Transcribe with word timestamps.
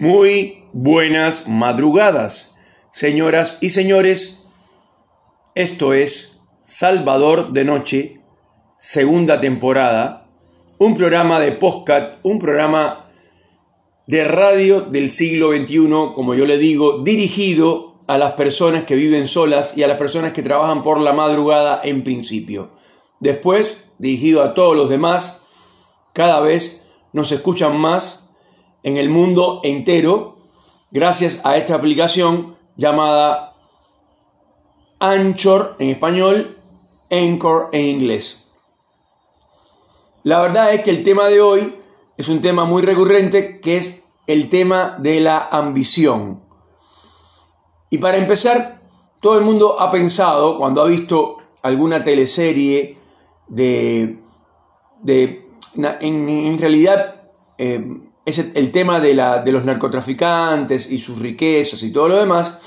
Muy 0.00 0.64
buenas 0.72 1.46
madrugadas, 1.46 2.56
señoras 2.90 3.58
y 3.60 3.70
señores. 3.70 4.42
Esto 5.54 5.94
es 5.94 6.40
Salvador 6.66 7.52
de 7.52 7.64
Noche, 7.64 8.20
segunda 8.76 9.38
temporada, 9.38 10.26
un 10.78 10.96
programa 10.96 11.38
de 11.38 11.52
podcast, 11.52 12.16
un 12.24 12.40
programa 12.40 13.08
de 14.08 14.24
radio 14.24 14.80
del 14.80 15.08
siglo 15.10 15.52
XXI, 15.52 15.88
como 16.16 16.34
yo 16.34 16.44
le 16.44 16.58
digo, 16.58 16.98
dirigido 17.04 18.00
a 18.08 18.18
las 18.18 18.32
personas 18.32 18.82
que 18.82 18.96
viven 18.96 19.28
solas 19.28 19.78
y 19.78 19.84
a 19.84 19.88
las 19.88 19.96
personas 19.96 20.32
que 20.32 20.42
trabajan 20.42 20.82
por 20.82 21.00
la 21.00 21.12
madrugada 21.12 21.80
en 21.84 22.02
principio. 22.02 22.72
Después, 23.20 23.84
dirigido 23.98 24.42
a 24.42 24.54
todos 24.54 24.74
los 24.74 24.88
demás, 24.88 25.40
cada 26.12 26.40
vez 26.40 26.84
nos 27.12 27.30
escuchan 27.30 27.78
más 27.78 28.23
en 28.84 28.96
el 28.96 29.10
mundo 29.10 29.60
entero 29.64 30.36
gracias 30.92 31.40
a 31.44 31.56
esta 31.56 31.74
aplicación 31.74 32.56
llamada 32.76 33.54
Anchor 35.00 35.74
en 35.80 35.90
español, 35.90 36.58
Anchor 37.10 37.70
en 37.72 37.86
inglés. 37.86 38.48
La 40.22 40.40
verdad 40.40 40.72
es 40.72 40.82
que 40.82 40.90
el 40.90 41.02
tema 41.02 41.26
de 41.26 41.40
hoy 41.40 41.74
es 42.16 42.28
un 42.28 42.40
tema 42.40 42.64
muy 42.64 42.82
recurrente 42.82 43.60
que 43.60 43.78
es 43.78 44.04
el 44.26 44.48
tema 44.48 44.96
de 44.98 45.20
la 45.20 45.48
ambición. 45.50 46.42
Y 47.90 47.98
para 47.98 48.16
empezar, 48.16 48.82
todo 49.20 49.38
el 49.38 49.44
mundo 49.44 49.80
ha 49.80 49.90
pensado, 49.90 50.58
cuando 50.58 50.82
ha 50.82 50.86
visto 50.86 51.38
alguna 51.62 52.04
teleserie 52.04 52.98
de... 53.48 54.20
en, 55.06 56.58
realidad, 56.58 57.30
eh, 57.58 58.00
es 58.24 58.38
el 58.38 58.72
tema 58.72 59.00
de, 59.00 59.14
la, 59.14 59.40
de, 59.40 59.52
los 59.52 59.64
narcotraficantes 59.64 60.90
y 60.90 60.98
sus 60.98 61.18
riquezas 61.18 61.82
y 61.82 61.92
todo 61.92 62.08
lo 62.08 62.16
demás, 62.16 62.58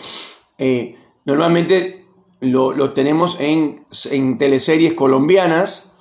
eh, 0.58 0.96
normalmente 1.26 2.06
lo, 2.42 2.94
tenemos 2.94 3.38
en, 3.40 3.86
en, 4.12 4.38
teleseries 4.38 4.94
colombianas, 4.94 5.96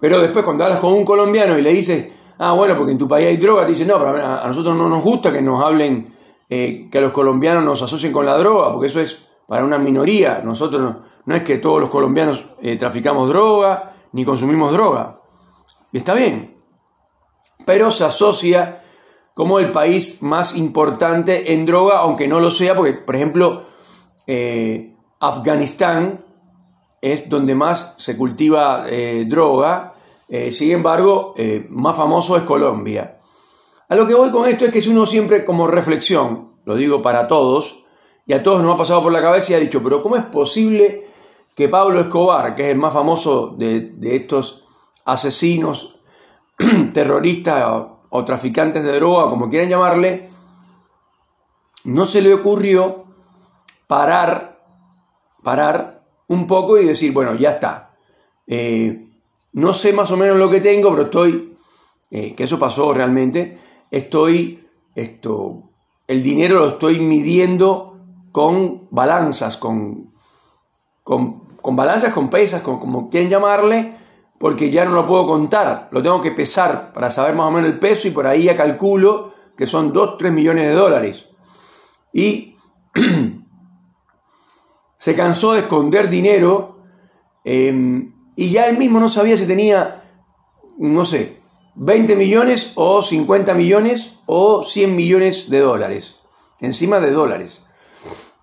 pero 0.00 0.20
después 0.20 0.44
cuando 0.44 0.64
hablas 0.64 0.80
con 0.80 0.92
un 0.92 1.04
colombiano 1.04 1.56
y 1.58 1.62
le 1.62 1.72
dices, 1.72 2.08
ah, 2.38 2.52
bueno, 2.52 2.76
porque 2.76 2.92
en 2.92 2.98
tu 2.98 3.06
país 3.06 3.28
hay 3.28 3.36
droga, 3.36 3.64
te 3.64 3.72
dicen, 3.72 3.88
no, 3.88 3.98
pero 3.98 4.16
a 4.16 4.46
nosotros 4.46 4.74
no 4.74 4.88
nos 4.88 5.02
gusta 5.02 5.32
que 5.32 5.40
nos 5.40 5.62
hablen, 5.62 6.12
eh, 6.48 6.88
que 6.90 6.98
a 6.98 7.00
los 7.00 7.12
colombianos 7.12 7.64
nos 7.64 7.82
asocien 7.82 8.12
con 8.12 8.26
la 8.26 8.36
droga, 8.36 8.72
porque 8.72 8.88
eso 8.88 9.00
es 9.00 9.18
para 9.46 9.64
una 9.64 9.78
minoría. 9.78 10.42
Nosotros 10.44 10.80
no, 10.80 11.00
no 11.24 11.36
es 11.36 11.42
que 11.44 11.58
todos 11.58 11.80
los 11.80 11.88
colombianos 11.88 12.48
eh, 12.60 12.76
traficamos 12.76 13.28
droga 13.28 13.92
ni 14.12 14.24
consumimos 14.24 14.72
droga. 14.72 15.20
Y 15.92 15.98
está 15.98 16.14
bien, 16.14 16.55
pero 17.66 17.90
se 17.90 18.04
asocia 18.04 18.82
como 19.34 19.58
el 19.58 19.70
país 19.70 20.22
más 20.22 20.56
importante 20.56 21.52
en 21.52 21.66
droga, 21.66 21.98
aunque 21.98 22.26
no 22.26 22.40
lo 22.40 22.50
sea, 22.50 22.74
porque, 22.74 22.94
por 22.94 23.16
ejemplo, 23.16 23.64
eh, 24.26 24.96
Afganistán 25.20 26.24
es 27.02 27.28
donde 27.28 27.54
más 27.54 27.96
se 27.98 28.16
cultiva 28.16 28.86
eh, 28.88 29.26
droga, 29.28 29.92
eh, 30.28 30.50
sin 30.50 30.70
embargo, 30.70 31.34
más 31.68 31.96
famoso 31.96 32.36
es 32.36 32.44
Colombia. 32.44 33.18
A 33.88 33.94
lo 33.94 34.06
que 34.06 34.14
voy 34.14 34.30
con 34.30 34.48
esto 34.48 34.64
es 34.64 34.70
que 34.70 34.80
si 34.80 34.88
uno 34.88 35.04
siempre 35.04 35.44
como 35.44 35.66
reflexión, 35.66 36.52
lo 36.64 36.74
digo 36.74 37.02
para 37.02 37.26
todos, 37.28 37.84
y 38.26 38.32
a 38.32 38.42
todos 38.42 38.62
nos 38.62 38.74
ha 38.74 38.78
pasado 38.78 39.02
por 39.02 39.12
la 39.12 39.20
cabeza 39.20 39.52
y 39.52 39.56
ha 39.56 39.60
dicho, 39.60 39.82
pero 39.82 40.02
¿cómo 40.02 40.16
es 40.16 40.24
posible 40.24 41.04
que 41.54 41.68
Pablo 41.68 42.00
Escobar, 42.00 42.54
que 42.54 42.68
es 42.68 42.72
el 42.72 42.78
más 42.78 42.94
famoso 42.94 43.54
de, 43.56 43.80
de 43.80 44.16
estos 44.16 44.64
asesinos 45.04 45.95
terroristas 46.92 47.64
o, 48.10 48.24
traficantes 48.24 48.82
de 48.82 48.92
droga, 48.92 49.28
como 49.28 49.48
quieran 49.48 49.68
llamarle, 49.68 50.26
no 51.84 52.06
se 52.06 52.22
le 52.22 52.32
ocurrió 52.32 53.04
parar, 53.86 54.64
parar 55.42 56.02
un 56.28 56.46
poco 56.46 56.78
y 56.78 56.86
decir, 56.86 57.12
bueno, 57.12 57.34
ya 57.34 57.50
está. 57.50 57.90
Eh, 58.46 59.06
no 59.52 59.74
sé 59.74 59.92
más 59.92 60.10
o 60.10 60.16
menos 60.16 60.38
lo 60.38 60.48
que 60.48 60.60
tengo, 60.60 60.90
pero 60.90 61.04
estoy, 61.04 61.54
eh, 62.10 62.34
que 62.34 62.44
eso 62.44 62.58
pasó 62.58 62.94
realmente, 62.94 63.58
estoy, 63.90 64.66
esto, 64.94 65.70
el 66.06 66.22
dinero 66.22 66.56
lo 66.56 66.68
estoy 66.68 67.00
midiendo 67.00 67.98
con 68.32 68.88
balanzas, 68.90 69.56
con, 69.56 70.12
con, 71.02 71.40
con 71.56 71.76
balanzas, 71.76 72.12
con 72.12 72.28
pesas, 72.28 72.62
con, 72.62 72.78
como 72.78 73.10
quieren 73.10 73.30
llamarle, 73.30 73.94
porque 74.38 74.70
ya 74.70 74.84
no 74.84 74.92
lo 74.92 75.06
puedo 75.06 75.26
contar, 75.26 75.88
lo 75.90 76.02
tengo 76.02 76.20
que 76.20 76.32
pesar 76.32 76.92
para 76.92 77.10
saber 77.10 77.34
más 77.34 77.46
o 77.46 77.50
menos 77.50 77.70
el 77.70 77.78
peso 77.78 78.08
y 78.08 78.10
por 78.10 78.26
ahí 78.26 78.44
ya 78.44 78.56
calculo 78.56 79.32
que 79.56 79.66
son 79.66 79.92
2, 79.92 80.18
3 80.18 80.32
millones 80.32 80.66
de 80.68 80.74
dólares. 80.74 81.26
Y 82.12 82.54
se 84.96 85.14
cansó 85.14 85.54
de 85.54 85.60
esconder 85.60 86.08
dinero 86.08 86.82
em, 87.44 88.12
y 88.36 88.50
ya 88.50 88.66
él 88.66 88.76
mismo 88.76 89.00
no 89.00 89.08
sabía 89.08 89.36
si 89.36 89.46
tenía, 89.46 90.02
no 90.78 91.04
sé, 91.04 91.40
20 91.76 92.16
millones 92.16 92.72
o 92.74 93.02
50 93.02 93.54
millones 93.54 94.18
o 94.26 94.62
100 94.62 94.96
millones 94.96 95.50
de 95.50 95.60
dólares, 95.60 96.16
encima 96.60 97.00
de 97.00 97.10
dólares. 97.10 97.62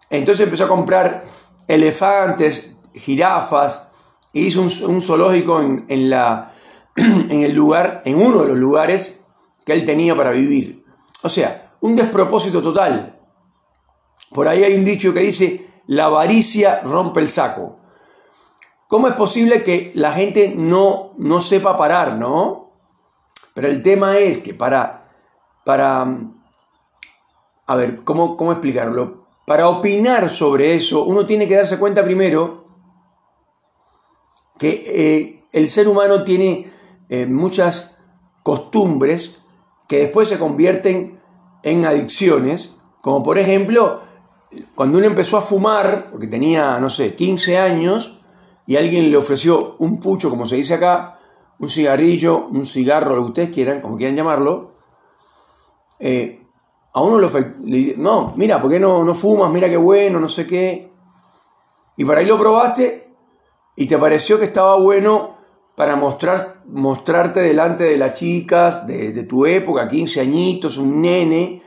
Entonces 0.09 0.43
empezó 0.43 0.65
a 0.65 0.67
comprar 0.67 1.23
elefantes, 1.67 2.75
jirafas, 2.93 3.89
hizo 4.33 4.61
un, 4.61 5.01
zoológico 5.01 5.61
en, 5.61 6.09
la, 6.09 6.51
en 6.95 7.43
el 7.43 7.53
lugar, 7.53 8.01
en 8.05 8.15
uno 8.15 8.41
de 8.41 8.47
los 8.49 8.57
lugares 8.57 9.23
que 9.65 9.73
él 9.73 9.85
tenía 9.85 10.15
para 10.15 10.31
vivir. 10.31 10.83
O 11.21 11.29
sea, 11.29 11.75
un 11.81 11.95
despropósito 11.95 12.61
total. 12.61 13.19
Por 14.31 14.47
ahí 14.47 14.63
hay 14.63 14.73
un 14.73 14.83
dicho 14.83 15.13
que 15.13 15.21
dice, 15.21 15.69
la 15.87 16.05
avaricia 16.05 16.81
rompe 16.81 17.19
el 17.19 17.27
saco. 17.27 17.79
¿Cómo 18.87 19.07
es 19.07 19.13
posible 19.13 19.63
que 19.63 19.91
la 19.95 20.11
gente 20.11 20.53
no, 20.55 21.11
no 21.17 21.41
sepa 21.41 21.77
parar, 21.77 22.17
no? 22.17 22.71
Pero 23.53 23.67
el 23.67 23.83
tema 23.83 24.17
es 24.17 24.39
que 24.39 24.53
para, 24.53 25.11
para, 25.63 26.05
a 27.67 27.75
ver, 27.75 28.03
¿cómo, 28.03 28.35
cómo 28.35 28.51
explicarlo? 28.51 29.25
Para 29.45 29.67
opinar 29.67 30.29
sobre 30.29 30.75
eso, 30.75 31.03
uno 31.03 31.25
tiene 31.25 31.47
que 31.47 31.55
darse 31.55 31.77
cuenta 31.77 32.03
primero 32.03 32.63
que 34.63 34.81
eh, 34.85 35.43
el 35.51 35.67
ser 35.67 35.89
humano 35.89 36.23
tiene 36.23 36.71
eh, 37.09 37.25
muchas 37.25 37.97
costumbres 38.43 39.41
que 39.89 39.97
después 39.97 40.29
se 40.29 40.39
convierten 40.39 41.19
en 41.63 41.85
adicciones, 41.85 42.77
como 43.01 43.21
por 43.21 43.37
ejemplo, 43.37 43.99
cuando 44.73 44.99
uno 44.99 45.07
empezó 45.07 45.35
a 45.35 45.41
fumar, 45.41 46.09
porque 46.11 46.27
tenía, 46.27 46.79
no 46.79 46.89
sé, 46.89 47.13
15 47.13 47.57
años, 47.57 48.21
y 48.65 48.77
alguien 48.77 49.11
le 49.11 49.17
ofreció 49.17 49.75
un 49.79 49.99
pucho, 49.99 50.29
como 50.29 50.47
se 50.47 50.55
dice 50.55 50.75
acá, 50.75 51.19
un 51.59 51.67
cigarrillo, 51.67 52.47
un 52.47 52.65
cigarro, 52.65 53.17
lo 53.17 53.23
que 53.23 53.27
ustedes 53.27 53.49
quieran, 53.49 53.81
como 53.81 53.97
quieran 53.97 54.15
llamarlo, 54.15 54.75
eh, 55.99 56.41
a 56.93 57.01
uno 57.01 57.19
le 57.19 57.95
no, 57.97 58.31
mira, 58.37 58.61
¿por 58.61 58.71
qué 58.71 58.79
no, 58.79 59.03
no 59.03 59.13
fumas? 59.13 59.51
Mira 59.51 59.67
qué 59.67 59.75
bueno, 59.75 60.21
no 60.21 60.29
sé 60.29 60.47
qué. 60.47 60.89
Y 61.97 62.05
para 62.05 62.21
ahí 62.21 62.25
lo 62.25 62.39
probaste 62.39 63.12
y 63.75 63.87
te 63.87 63.97
pareció 63.97 64.39
que 64.39 64.45
estaba 64.45 64.77
bueno 64.77 65.37
para 65.75 65.95
mostrar, 65.95 66.61
mostrarte 66.67 67.39
delante 67.41 67.83
de 67.83 67.97
las 67.97 68.13
chicas 68.13 68.85
de, 68.85 69.23
tu 69.23 69.45
época, 69.45 69.87
15 69.87 70.21
añitos, 70.21 70.77
un 70.77 71.01
nene, 71.01 71.61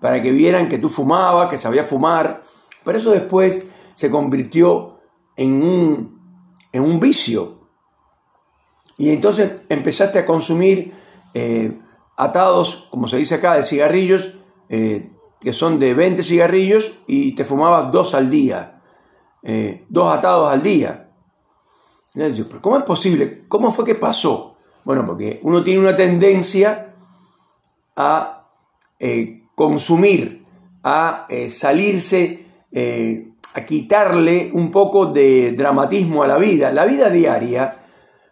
para 0.00 0.20
que 0.20 0.30
vieran 0.30 0.68
que 0.68 0.78
tú 0.78 0.88
fumabas, 0.88 1.48
que 1.48 1.56
sabías 1.56 1.86
fumar. 1.86 2.40
Pero 2.84 2.98
eso 2.98 3.10
después 3.12 3.70
se 3.94 4.10
convirtió 4.10 4.98
en 5.36 5.62
un, 5.62 6.20
en 6.72 6.82
un 6.82 7.00
vicio. 7.00 7.58
Y 8.98 9.10
entonces 9.10 9.62
empezaste 9.68 10.18
a 10.18 10.26
consumir 10.26 10.92
eh, 11.32 11.78
atados, 12.16 12.88
como 12.90 13.08
se 13.08 13.16
dice 13.16 13.36
acá, 13.36 13.56
de 13.56 13.62
cigarrillos, 13.62 14.34
eh, 14.68 15.10
que 15.40 15.52
son 15.52 15.78
de 15.78 15.94
20 15.94 16.22
cigarrillos, 16.22 16.92
y 17.06 17.34
te 17.34 17.44
fumabas 17.44 17.90
dos 17.90 18.14
al 18.14 18.30
día, 18.30 18.82
eh, 19.42 19.86
dos 19.88 20.14
atados 20.14 20.50
al 20.50 20.62
día. 20.62 21.05
¿Cómo 22.60 22.78
es 22.78 22.84
posible? 22.84 23.44
¿Cómo 23.48 23.70
fue 23.72 23.84
que 23.84 23.94
pasó? 23.94 24.56
Bueno, 24.84 25.04
porque 25.04 25.40
uno 25.42 25.62
tiene 25.62 25.80
una 25.80 25.96
tendencia 25.96 26.94
a 27.96 28.48
eh, 28.98 29.42
consumir, 29.54 30.44
a 30.82 31.26
eh, 31.28 31.50
salirse, 31.50 32.46
eh, 32.72 33.32
a 33.54 33.64
quitarle 33.64 34.50
un 34.54 34.70
poco 34.70 35.06
de 35.06 35.52
dramatismo 35.52 36.22
a 36.22 36.26
la 36.26 36.38
vida. 36.38 36.72
La 36.72 36.84
vida 36.84 37.10
diaria, 37.10 37.76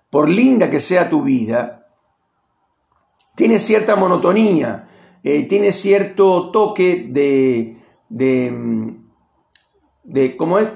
por 0.08 0.28
linda 0.28 0.70
que 0.70 0.80
sea 0.80 1.08
tu 1.08 1.22
vida, 1.22 1.88
tiene 3.34 3.58
cierta 3.58 3.96
monotonía, 3.96 4.86
tiene 5.22 5.72
cierto 5.72 6.50
toque 6.50 7.08
de, 7.10 7.78
de, 8.08 8.50
mm, 8.50 8.88
de 10.04 10.36
¿cómo 10.36 10.58
es? 10.58 10.68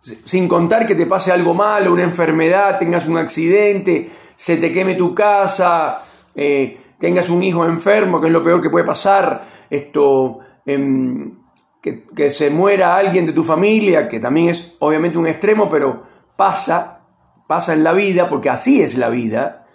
Sin 0.00 0.48
contar 0.48 0.86
que 0.86 0.94
te 0.94 1.06
pase 1.06 1.32
algo 1.32 1.54
malo, 1.54 1.92
una 1.92 2.04
enfermedad, 2.04 2.78
tengas 2.78 3.06
un 3.06 3.18
accidente, 3.18 4.10
se 4.36 4.56
te 4.56 4.72
queme 4.72 4.94
tu 4.94 5.14
casa, 5.14 5.96
eh, 6.34 6.78
tengas 6.98 7.30
un 7.30 7.42
hijo 7.42 7.66
enfermo, 7.66 8.20
que 8.20 8.28
es 8.28 8.32
lo 8.32 8.42
peor 8.42 8.62
que 8.62 8.70
puede 8.70 8.84
pasar, 8.84 9.44
esto, 9.70 10.38
em, 10.64 11.38
que, 11.82 12.04
que, 12.04 12.30
se 12.30 12.50
muera 12.50 12.96
alguien 12.96 13.26
de 13.26 13.32
tu 13.32 13.42
familia, 13.42 14.08
que 14.08 14.20
también 14.20 14.48
es 14.48 14.76
obviamente 14.78 15.18
un 15.18 15.26
extremo, 15.26 15.68
pero 15.68 16.00
pasa, 16.36 17.00
pasa 17.46 17.72
en 17.72 17.82
la 17.82 17.92
vida, 17.92 18.28
porque 18.28 18.50
así 18.50 18.80
es 18.80 18.96
la 18.96 19.08
vida, 19.08 19.66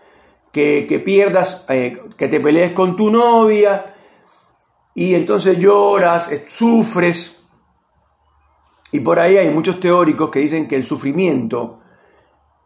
que, 0.52 0.86
que 0.88 1.00
pierdas, 1.00 1.66
eh, 1.70 2.00
que 2.16 2.28
te 2.28 2.40
pelees 2.40 2.72
con 2.72 2.96
tu 2.96 3.12
novia, 3.12 3.94
y 4.94 5.16
entonces 5.16 5.58
lloras, 5.58 6.30
sufres, 6.48 7.43
y 8.94 9.00
por 9.00 9.20
ahí 9.20 9.38
hay 9.38 9.50
muchos 9.50 9.80
teóricos 9.80 10.30
que 10.30 10.40
dicen 10.40 10.68
que 10.68 10.76
el 10.76 10.84
sufrimiento 10.84 11.82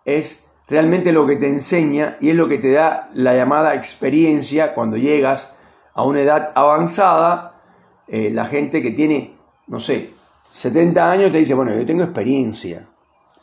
es 0.04 0.50
realmente 0.68 1.14
lo 1.14 1.26
que 1.26 1.38
te 1.38 1.48
enseña 1.48 2.18
y 2.20 2.30
es 2.30 2.36
lo 2.36 2.50
que 2.50 2.58
te 2.58 2.74
da 2.74 3.10
la 3.14 3.34
llamada 3.34 3.74
experiencia 3.76 4.74
cuando 4.74 4.98
llegas 4.98 5.56
a 5.94 6.04
una 6.04 6.20
edad 6.20 6.52
avanzada. 6.54 7.62
Eh, 8.10 8.30
la 8.30 8.44
gente 8.44 8.82
que 8.82 8.92
tiene, 8.92 9.38
no 9.68 9.80
sé, 9.80 10.12
70 10.52 11.10
años 11.10 11.32
te 11.32 11.38
dice, 11.38 11.54
bueno, 11.54 11.74
yo 11.74 11.86
tengo 11.86 12.04
experiencia. 12.04 12.90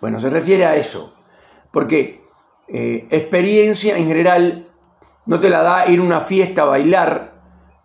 Bueno, 0.02 0.20
se 0.20 0.28
refiere 0.28 0.66
a 0.66 0.76
eso. 0.76 1.14
Porque 1.70 2.20
eh, 2.68 3.06
experiencia 3.10 3.96
en 3.96 4.06
general 4.06 4.68
no 5.24 5.40
te 5.40 5.48
la 5.48 5.62
da 5.62 5.88
ir 5.88 6.00
a 6.00 6.02
una 6.02 6.20
fiesta 6.20 6.62
a 6.62 6.66
bailar, 6.66 7.32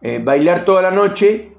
eh, 0.02 0.20
bailar 0.22 0.66
toda 0.66 0.82
la 0.82 0.92
noche 0.92 1.54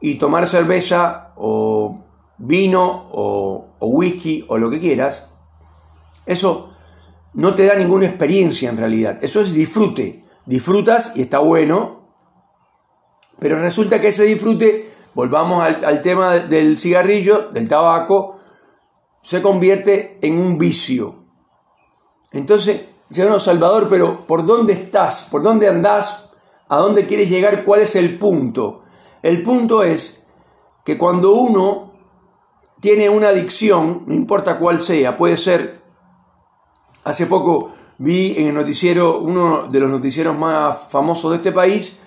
y 0.00 0.18
tomar 0.18 0.46
cerveza 0.46 1.32
o 1.34 2.05
vino 2.38 3.08
o, 3.12 3.68
whisky 3.80 4.44
o 4.48 4.58
lo 4.58 4.70
que 4.70 4.80
quieras, 4.80 5.32
eso 6.24 6.70
no 7.34 7.54
te 7.54 7.66
da 7.66 7.74
ninguna 7.74 8.06
experiencia 8.06 8.68
en 8.68 8.76
realidad. 8.76 9.18
Eso 9.22 9.40
es 9.40 9.52
disfrute. 9.52 10.24
Disfrutas 10.44 11.12
y 11.16 11.22
está 11.22 11.40
bueno, 11.40 12.08
pero 13.38 13.60
resulta 13.60 14.00
que 14.00 14.08
ese 14.08 14.24
disfrute, 14.24 14.90
volvamos 15.14 15.62
al, 15.62 16.02
tema 16.02 16.38
del 16.38 16.76
cigarrillo, 16.76 17.48
del 17.50 17.68
tabaco, 17.68 18.38
se 19.22 19.42
convierte 19.42 20.18
en 20.22 20.38
un 20.38 20.56
vicio. 20.56 21.24
Entonces, 22.32 22.82
señor 23.10 23.40
Salvador, 23.40 23.88
pero 23.88 24.26
¿por 24.26 24.46
dónde 24.46 24.72
estás? 24.72 25.24
¿Por 25.24 25.42
dónde 25.42 25.68
andás? 25.68 26.30
¿A 26.68 26.78
dónde 26.78 27.06
quieres 27.06 27.28
llegar? 27.28 27.64
¿Cuál 27.64 27.80
es 27.80 27.96
el 27.96 28.18
punto? 28.18 28.82
El 29.22 29.42
punto 29.42 29.82
es 29.82 30.26
que 30.84 30.96
cuando 30.96 31.34
uno 31.34 31.95
tiene 32.86 33.10
una 33.10 33.30
adicción, 33.30 34.04
no 34.06 34.14
importa 34.14 34.60
cuál 34.60 34.78
sea, 34.78 35.16
puede 35.16 35.36
ser, 35.36 35.82
hace 37.02 37.26
poco 37.26 37.72
vi 37.98 38.36
en 38.38 38.46
el 38.46 38.54
noticiero, 38.54 39.18
uno 39.18 39.66
de 39.66 39.80
los 39.80 39.90
noticieros 39.90 40.38
más 40.38 40.88
famosos 40.88 41.32
de 41.32 41.38
este 41.38 41.50
país, 41.50 41.98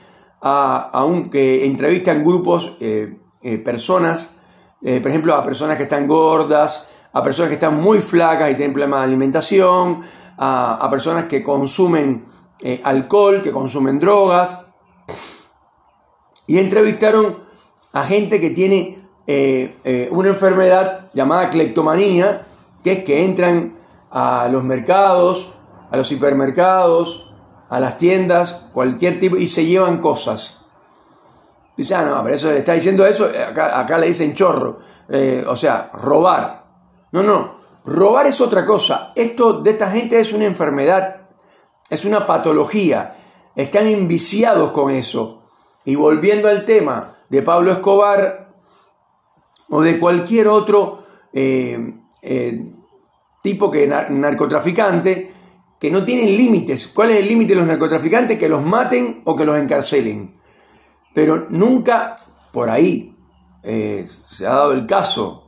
a, 0.41 1.03
un 1.05 1.29
que 1.29 1.65
entrevista 1.65 2.13
en 2.13 2.23
grupos 2.23 2.77
eh, 2.79 3.19
eh, 3.41 3.57
personas, 3.57 4.37
eh, 4.81 5.01
por 5.01 5.11
ejemplo, 5.11 5.35
a 5.35 5.43
personas 5.43 5.75
que 5.75 5.83
están 5.83 6.07
gordas, 6.07 6.87
a 7.11 7.21
personas 7.21 7.49
que 7.49 7.55
están 7.55 7.81
muy 7.81 7.97
flacas 7.97 8.49
y 8.49 8.55
tienen 8.55 8.71
problemas 8.71 9.01
de 9.01 9.07
alimentación, 9.07 9.99
a, 10.37 10.75
a 10.75 10.89
personas 10.89 11.25
que 11.25 11.43
consumen 11.43 12.23
alcohol, 12.85 13.41
que 13.41 13.51
consumen 13.51 13.99
drogas, 13.99 14.67
y 16.47 16.57
entrevistaron 16.57 17.37
a 17.91 18.03
gente 18.03 18.39
que 18.39 18.51
tiene 18.51 18.98
eh, 19.31 19.77
eh, 19.83 20.07
una 20.09 20.29
enfermedad 20.29 21.11
llamada 21.13 21.51
cleptomanía, 21.51 22.47
que 22.83 22.93
es 22.93 23.03
que 23.03 23.23
entran 23.23 23.77
a 24.09 24.49
los 24.51 24.63
mercados, 24.63 25.53
a 25.91 25.97
los 25.97 26.11
hipermercados, 26.11 27.31
a 27.69 27.79
las 27.79 27.99
tiendas, 27.99 28.65
cualquier 28.73 29.19
tipo, 29.19 29.37
y 29.37 29.45
se 29.45 29.65
llevan 29.65 29.99
cosas. 29.99 30.65
Dice, 31.77 31.93
ah, 31.93 32.01
no, 32.05 32.23
pero 32.23 32.37
eso 32.37 32.51
le 32.51 32.57
está 32.57 32.73
diciendo 32.73 33.05
eso, 33.05 33.29
eh, 33.29 33.43
acá, 33.43 33.99
le 33.99 34.07
dicen 34.07 34.33
chorro, 34.33 34.79
o 35.45 35.55
sea, 35.55 35.91
robar. 35.93 36.65
No, 37.11 37.21
no, 37.21 37.53
robar 37.85 38.25
es 38.25 38.41
otra 38.41 38.65
cosa. 38.65 39.13
Esto 39.15 39.61
de 39.61 39.69
esta 39.69 39.91
gente 39.91 40.19
es 40.19 40.33
una 40.33 40.45
enfermedad, 40.45 41.27
es 41.91 42.03
una 42.03 42.25
patología. 42.25 43.15
Están 43.55 43.85
enviciados 43.85 44.71
con 44.71 44.89
eso. 44.89 45.43
Y 45.85 45.93
volviendo 45.93 46.47
al 46.47 46.65
tema 46.65 47.19
de 47.29 47.43
Pablo 47.43 47.71
Escobar, 47.71 48.48
o 49.69 49.81
de 49.81 49.99
cualquier 49.99 50.47
otro 50.47 51.03
eh, 51.33 51.93
eh, 52.23 52.63
tipo 53.41 53.69
que 53.71 53.87
narcotraficante 53.87 55.31
que 55.79 55.91
no 55.91 56.03
tienen 56.03 56.35
límites. 56.35 56.87
¿Cuál 56.87 57.11
es 57.11 57.17
el 57.17 57.27
límite 57.27 57.53
de 57.53 57.59
los 57.59 57.67
narcotraficantes? 57.67 58.37
Que 58.37 58.49
los 58.49 58.63
maten 58.63 59.21
o 59.25 59.35
que 59.35 59.45
los 59.45 59.57
encarcelen. 59.57 60.35
Pero 61.13 61.47
nunca 61.49 62.15
por 62.51 62.69
ahí 62.69 63.15
eh, 63.63 64.05
se 64.05 64.45
ha 64.45 64.55
dado 64.55 64.73
el 64.73 64.85
caso. 64.85 65.47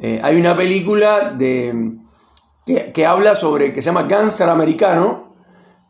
hay 0.00 0.36
una 0.36 0.56
película 0.56 1.30
de, 1.30 1.98
que, 2.66 3.06
habla 3.06 3.36
sobre, 3.36 3.72
que 3.72 3.82
se 3.82 3.86
llama 3.86 4.02
Gangster 4.02 4.48
Americano, 4.48 5.36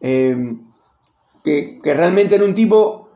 que, 0.00 0.58
que 1.82 1.94
realmente 1.94 2.34
era 2.34 2.44
un 2.44 2.54
tipo 2.54 3.08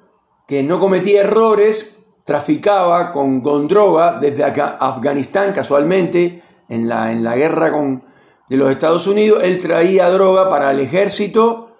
que 0.46 0.62
no 0.62 0.78
cometía 0.78 1.22
errores, 1.22 1.95
traficaba 2.26 3.12
con, 3.12 3.40
con 3.40 3.68
droga 3.68 4.18
desde 4.20 4.44
Afganistán, 4.44 5.52
casualmente, 5.52 6.42
en 6.68 6.88
la, 6.88 7.12
en 7.12 7.22
la 7.22 7.36
guerra 7.36 7.72
con, 7.72 8.04
de 8.48 8.56
los 8.56 8.68
Estados 8.70 9.06
Unidos, 9.06 9.44
él 9.44 9.60
traía 9.60 10.10
droga 10.10 10.48
para 10.48 10.72
el 10.72 10.80
ejército, 10.80 11.76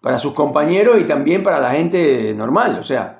para 0.00 0.18
sus 0.18 0.32
compañeros 0.32 0.98
y 1.00 1.04
también 1.04 1.42
para 1.42 1.60
la 1.60 1.72
gente 1.72 2.32
normal. 2.34 2.78
O 2.80 2.82
sea, 2.82 3.18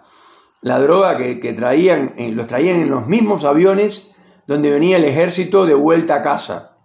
la 0.63 0.81
droga 0.81 1.19
que, 1.19 1.53
traían, 1.53 2.15
eh, 2.17 2.33
los 2.33 2.47
traían 2.47 2.77
en 2.77 2.91
los 2.91 3.07
mismos 3.07 3.45
aviones 3.45 4.13
donde 4.47 4.71
venía 4.71 4.97
el 4.97 5.05
ejército 5.05 5.67
de 5.67 5.75
vuelta 5.75 6.17
a 6.17 6.23
casa. 6.23 6.77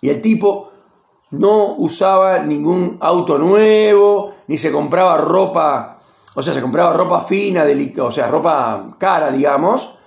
Y 0.00 0.08
el 0.08 0.22
tipo 0.22 0.70
no 1.30 1.74
usaba 1.74 2.38
ningún 2.38 2.96
auto 3.02 3.38
nuevo, 3.38 4.34
ni 4.46 4.56
se 4.56 4.72
compraba 4.72 5.18
ropa 5.18 5.98
o 6.38 6.42
sea, 6.42 6.54
se 6.54 6.62
compraba 6.62 6.92
ropa 6.92 7.22
fina, 7.22 7.64
o 7.98 8.12
sea, 8.12 8.28
ropa 8.28 8.94
cara, 8.96 9.32
digamos, 9.32 9.98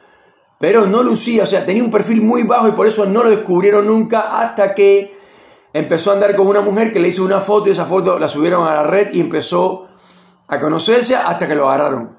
pero 0.58 0.88
no 0.88 1.04
lucía, 1.04 1.44
o 1.44 1.46
sea, 1.46 1.66
tenía 1.66 1.84
un 1.84 1.92
perfil 1.92 2.22
muy 2.22 2.44
bajo 2.44 2.70
y 2.70 2.72
por 2.72 2.88
eso 2.88 3.06
no 3.06 3.22
lo 3.22 3.30
descubrieron 3.30 3.86
nunca 3.86 4.40
hasta 4.40 4.74
que 4.74 5.14
empezó 5.74 6.10
a 6.10 6.14
andar 6.14 6.34
con 6.38 6.48
una 6.48 6.62
mujer 6.62 6.90
que 6.90 7.02
le 7.02 7.10
hizo 7.10 7.26
una 7.26 7.42
foto 7.42 7.68
y 7.68 7.74
esa 7.74 7.86
foto 7.86 8.18
la 8.18 8.30
subieron 8.30 8.66
a 8.66 8.76
la 8.76 8.84
red 8.84 9.14
y 9.14 9.20
empezó 9.20 9.90
a 10.48 10.58
conocerse 10.58 11.18
hasta 11.18 11.50
que 11.50 11.54
lo 11.56 11.70
agarraron. 11.70 12.16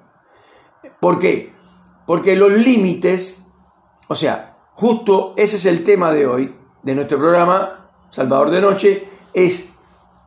¿Por 1.00 1.18
qué? 1.18 1.54
Porque 2.06 2.36
los 2.36 2.52
límites, 2.52 3.46
o 4.08 4.14
sea, 4.14 4.58
justo 4.74 5.32
ese 5.38 5.56
es 5.56 5.64
el 5.64 5.84
tema 5.84 6.12
de 6.12 6.26
hoy, 6.26 6.54
de 6.82 6.94
nuestro 6.94 7.16
programa 7.16 7.88
Salvador 8.10 8.50
de 8.50 8.60
Noche, 8.60 9.08
es 9.32 9.72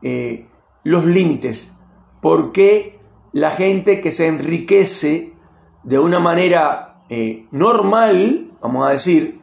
eh, 0.01 0.49
los 0.83 1.05
límites. 1.05 1.71
¿Por 2.19 2.51
qué 2.51 2.94
la 3.35 3.51
gente 3.51 3.99
que 3.99 4.13
se 4.13 4.27
enriquece 4.27 5.33
de 5.83 5.99
una 5.99 6.19
manera 6.19 7.03
eh, 7.09 7.47
normal, 7.51 8.53
vamos 8.61 8.87
a 8.87 8.91
decir, 8.91 9.41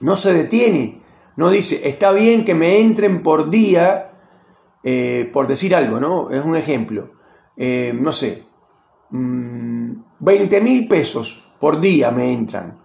no 0.00 0.16
se 0.16 0.32
detiene, 0.32 0.98
no 1.36 1.50
dice, 1.50 1.86
está 1.86 2.10
bien 2.10 2.46
que 2.46 2.54
me 2.54 2.80
entren 2.80 3.22
por 3.22 3.50
día, 3.50 4.12
eh, 4.82 5.28
por 5.30 5.46
decir 5.46 5.76
algo, 5.76 6.00
¿no? 6.00 6.30
Es 6.30 6.42
un 6.42 6.56
ejemplo, 6.56 7.10
eh, 7.54 7.92
no 7.94 8.12
sé, 8.12 8.46
20 9.10 9.20
mm, 10.60 10.64
mil 10.64 10.88
pesos 10.88 11.52
por 11.60 11.78
día 11.80 12.10
me 12.12 12.32
entran. 12.32 12.78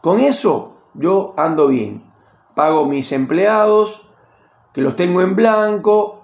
Con 0.00 0.20
eso 0.20 0.76
yo 0.94 1.34
ando 1.36 1.66
bien, 1.66 2.04
pago 2.54 2.86
mis 2.86 3.10
empleados, 3.10 4.08
que 4.72 4.82
los 4.82 4.94
tengo 4.94 5.20
en 5.20 5.34
blanco, 5.34 6.19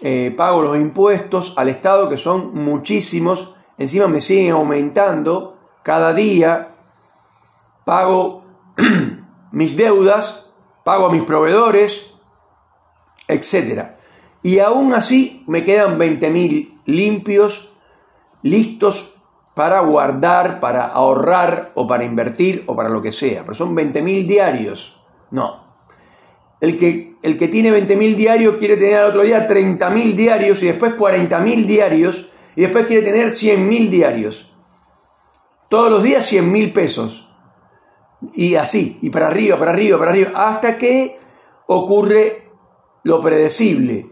eh, 0.00 0.32
pago 0.36 0.62
los 0.62 0.76
impuestos 0.76 1.54
al 1.56 1.68
Estado, 1.68 2.08
que 2.08 2.16
son 2.16 2.54
muchísimos, 2.54 3.54
encima 3.78 4.08
me 4.08 4.20
siguen 4.20 4.52
aumentando 4.52 5.58
cada 5.82 6.12
día, 6.12 6.74
pago 7.84 8.44
mis 9.52 9.76
deudas, 9.76 10.50
pago 10.84 11.06
a 11.06 11.10
mis 11.10 11.24
proveedores, 11.24 12.14
etc. 13.28 13.92
Y 14.42 14.58
aún 14.58 14.94
así 14.94 15.44
me 15.46 15.62
quedan 15.62 15.98
20.000 15.98 16.82
limpios, 16.86 17.72
listos 18.42 19.14
para 19.54 19.80
guardar, 19.80 20.60
para 20.60 20.86
ahorrar 20.86 21.72
o 21.74 21.86
para 21.86 22.04
invertir 22.04 22.64
o 22.66 22.74
para 22.74 22.88
lo 22.88 23.02
que 23.02 23.12
sea. 23.12 23.42
Pero 23.42 23.54
son 23.54 23.76
20.000 23.76 24.26
diarios. 24.26 25.00
No, 25.30 25.62
el 26.60 26.78
que, 26.78 27.11
el 27.22 27.36
que 27.36 27.48
tiene 27.48 27.70
20.000 27.70 28.16
diarios 28.16 28.56
quiere 28.58 28.76
tener 28.76 28.96
al 28.96 29.10
otro 29.10 29.22
día 29.22 29.46
30.000 29.46 30.14
diarios 30.14 30.62
y 30.62 30.66
después 30.66 30.92
40.000 30.96 31.64
diarios 31.64 32.28
y 32.56 32.62
después 32.62 32.84
quiere 32.84 33.02
tener 33.02 33.28
100.000 33.28 33.88
diarios. 33.88 34.52
Todos 35.68 35.90
los 35.90 36.02
días 36.02 36.30
100.000 36.30 36.72
pesos. 36.72 37.28
Y 38.34 38.56
así, 38.56 38.98
y 39.02 39.10
para 39.10 39.28
arriba, 39.28 39.58
para 39.58 39.72
arriba, 39.72 39.98
para 39.98 40.10
arriba, 40.10 40.30
hasta 40.34 40.78
que 40.78 41.16
ocurre 41.66 42.50
lo 43.04 43.20
predecible. 43.20 44.10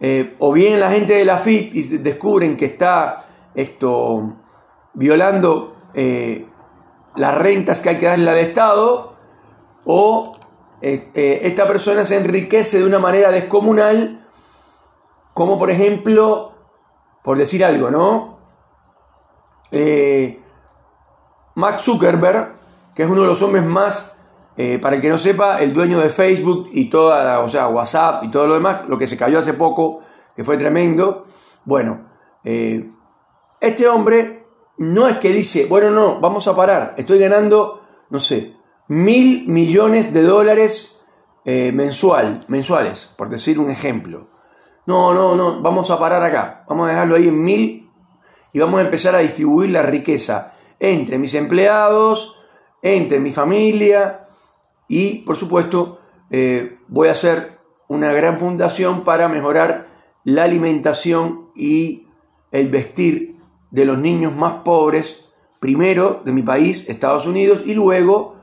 eh, 0.00 0.36
o 0.38 0.52
bien 0.52 0.78
la 0.78 0.90
gente 0.90 1.14
de 1.14 1.24
la 1.24 1.38
FIP 1.38 1.74
y 1.74 1.82
descubren 1.98 2.56
que 2.56 2.66
está 2.66 3.26
esto 3.54 4.36
violando 4.94 5.76
eh, 5.94 6.46
las 7.16 7.34
rentas 7.36 7.80
que 7.80 7.88
hay 7.90 7.98
que 7.98 8.06
darle 8.06 8.30
al 8.30 8.38
Estado, 8.38 9.16
o 9.84 10.37
esta 10.80 11.66
persona 11.66 12.04
se 12.04 12.16
enriquece 12.16 12.78
de 12.78 12.86
una 12.86 12.98
manera 12.98 13.30
descomunal, 13.30 14.24
como 15.34 15.58
por 15.58 15.70
ejemplo, 15.70 16.54
por 17.22 17.38
decir 17.38 17.64
algo, 17.64 17.90
¿no? 17.90 18.38
Max 21.58 21.82
Zuckerberg, 21.82 22.54
que 22.94 23.02
es 23.02 23.08
uno 23.08 23.22
de 23.22 23.26
los 23.26 23.42
hombres 23.42 23.64
más 23.64 24.18
eh, 24.56 24.78
para 24.80 24.96
el 24.96 25.02
que 25.02 25.08
no 25.08 25.18
sepa, 25.18 25.60
el 25.60 25.72
dueño 25.72 26.00
de 26.00 26.08
Facebook 26.08 26.68
y 26.72 26.88
toda, 26.90 27.40
o 27.40 27.48
sea, 27.48 27.68
WhatsApp 27.68 28.24
y 28.24 28.30
todo 28.30 28.46
lo 28.46 28.54
demás, 28.54 28.88
lo 28.88 28.98
que 28.98 29.06
se 29.06 29.16
cayó 29.16 29.38
hace 29.38 29.54
poco, 29.54 30.00
que 30.34 30.42
fue 30.42 30.56
tremendo. 30.56 31.22
Bueno, 31.64 32.08
eh, 32.42 32.90
este 33.60 33.88
hombre 33.88 34.46
no 34.78 35.06
es 35.06 35.18
que 35.18 35.30
dice, 35.30 35.66
bueno, 35.66 35.90
no, 35.90 36.20
vamos 36.20 36.48
a 36.48 36.56
parar, 36.56 36.94
estoy 36.96 37.20
ganando, 37.20 37.80
no 38.10 38.18
sé, 38.18 38.54
mil 38.88 39.46
millones 39.46 40.12
de 40.12 40.22
dólares 40.22 40.98
eh, 41.44 41.72
mensual, 41.72 42.44
mensuales, 42.48 43.14
por 43.16 43.28
decir 43.28 43.58
un 43.60 43.70
ejemplo. 43.70 44.28
No, 44.86 45.14
no, 45.14 45.36
no, 45.36 45.60
vamos 45.60 45.90
a 45.90 45.98
parar 45.98 46.22
acá, 46.22 46.64
vamos 46.68 46.88
a 46.88 46.92
dejarlo 46.92 47.16
ahí 47.16 47.28
en 47.28 47.42
mil 47.42 47.90
y 48.52 48.58
vamos 48.58 48.80
a 48.80 48.84
empezar 48.84 49.14
a 49.14 49.18
distribuir 49.18 49.70
la 49.70 49.82
riqueza 49.82 50.54
entre 50.80 51.18
mis 51.18 51.34
empleados, 51.34 52.40
entre 52.82 53.20
mi 53.20 53.30
familia, 53.30 54.20
y, 54.88 55.18
por 55.20 55.36
supuesto, 55.36 56.00
eh, 56.30 56.78
voy 56.88 57.08
a 57.08 57.12
hacer 57.12 57.58
una 57.88 58.12
gran 58.12 58.38
fundación 58.38 59.04
para 59.04 59.28
mejorar 59.28 59.88
la 60.24 60.44
alimentación 60.44 61.50
y 61.54 62.06
el 62.50 62.68
vestir 62.68 63.36
de 63.70 63.84
los 63.84 63.98
niños 63.98 64.34
más 64.34 64.54
pobres, 64.64 65.28
primero 65.60 66.22
de 66.24 66.32
mi 66.32 66.42
país, 66.42 66.84
Estados 66.88 67.26
Unidos, 67.26 67.64
y 67.66 67.74
luego 67.74 68.37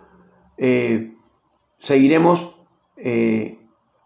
eh, 0.57 1.13
seguiremos 1.77 2.55
eh, 2.97 3.59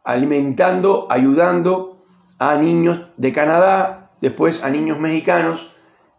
alimentando, 0.03 1.08
ayudando 1.10 2.03
a 2.39 2.56
niños 2.56 3.10
de 3.18 3.32
Canadá, 3.32 4.12
después 4.22 4.63
a 4.63 4.70
niños 4.70 5.00
mexicanos 5.00 5.74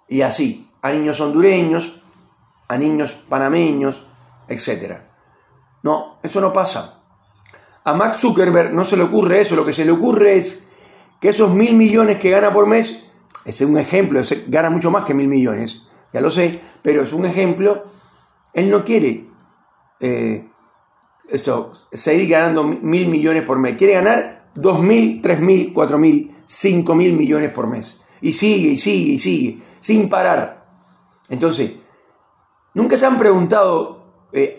y 0.09 0.23
así, 0.23 0.71
a 0.83 0.93
niños 0.93 1.21
hondureños, 1.21 2.03
a 2.69 2.77
niños 2.77 3.13
panameños, 3.29 4.07
etcétera. 4.49 5.11
No, 5.83 6.19
eso 6.23 6.41
no 6.41 6.53
pasa. 6.53 7.03
A 7.85 7.95
Max 7.95 8.19
Zuckerberg 8.19 8.73
no 8.73 8.85
se 8.85 8.97
le 8.97 9.05
ocurre 9.05 9.41
eso, 9.41 9.57
lo 9.57 9.65
que 9.65 9.73
se 9.73 9.85
le 9.85 9.93
ocurre 9.93 10.35
es 10.35 10.69
que 11.21 11.31
esos 11.31 11.53
mil 11.53 11.75
millones 11.75 12.19
que 12.19 12.31
gana 12.31 12.53
por 12.53 12.67
mes, 12.67 13.07
es 13.45 13.61
un 13.63 13.79
ejemplo, 13.79 14.21
gana 14.49 14.71
mucho 14.71 14.91
más 14.91 15.05
que 15.05 15.15
mil 15.15 15.29
millones, 15.29 15.87
ya 16.13 16.21
lo 16.21 16.31
sé, 16.31 16.61
pero 16.83 17.03
es 17.03 17.13
un 17.13 17.25
ejemplo, 17.25 17.83
él 18.53 18.71
no 18.71 18.85
quiere 18.85 19.30
eh, 20.01 20.49
esto, 21.29 21.73
seguir 21.93 22.29
ganando 22.29 22.65
mil 22.65 23.09
millones 23.09 23.45
por 23.45 23.59
mes, 23.59 23.77
quiere 23.77 23.95
ganar 23.95 24.51
dos 24.55 24.81
mil, 24.81 25.21
tres 25.23 25.41
mil, 25.41 25.73
cuatro 25.73 25.99
mil, 25.99 26.35
cinco 26.45 26.95
mil 26.95 27.13
millones 27.13 27.51
por 27.53 27.67
mes. 27.67 28.01
Y 28.21 28.33
sigue, 28.33 28.71
y 28.71 28.77
sigue, 28.77 29.13
y 29.13 29.19
sigue, 29.19 29.63
sin 29.79 30.09
parar. 30.09 30.67
Entonces, 31.29 31.75
nunca 32.75 32.97
se 32.97 33.07
han 33.07 33.17
preguntado 33.17 34.01
eh, 34.33 34.59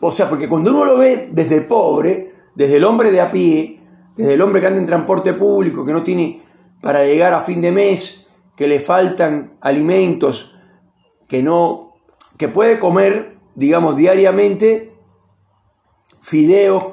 o 0.00 0.10
sea, 0.10 0.28
porque 0.28 0.48
cuando 0.48 0.70
uno 0.70 0.84
lo 0.84 0.98
ve 0.98 1.30
desde 1.32 1.62
pobre, 1.62 2.32
desde 2.54 2.76
el 2.76 2.84
hombre 2.84 3.10
de 3.10 3.20
a 3.20 3.30
pie, 3.30 3.80
desde 4.16 4.34
el 4.34 4.42
hombre 4.42 4.60
que 4.60 4.66
anda 4.66 4.80
en 4.80 4.86
transporte 4.86 5.34
público, 5.34 5.84
que 5.84 5.92
no 5.92 6.02
tiene 6.02 6.42
para 6.82 7.04
llegar 7.04 7.34
a 7.34 7.40
fin 7.40 7.60
de 7.60 7.72
mes, 7.72 8.28
que 8.56 8.68
le 8.68 8.80
faltan 8.80 9.56
alimentos, 9.60 10.56
que 11.28 11.42
no, 11.42 11.94
que 12.36 12.48
puede 12.48 12.78
comer, 12.78 13.37
digamos, 13.58 13.96
diariamente 13.96 14.94
fideos, 16.20 16.84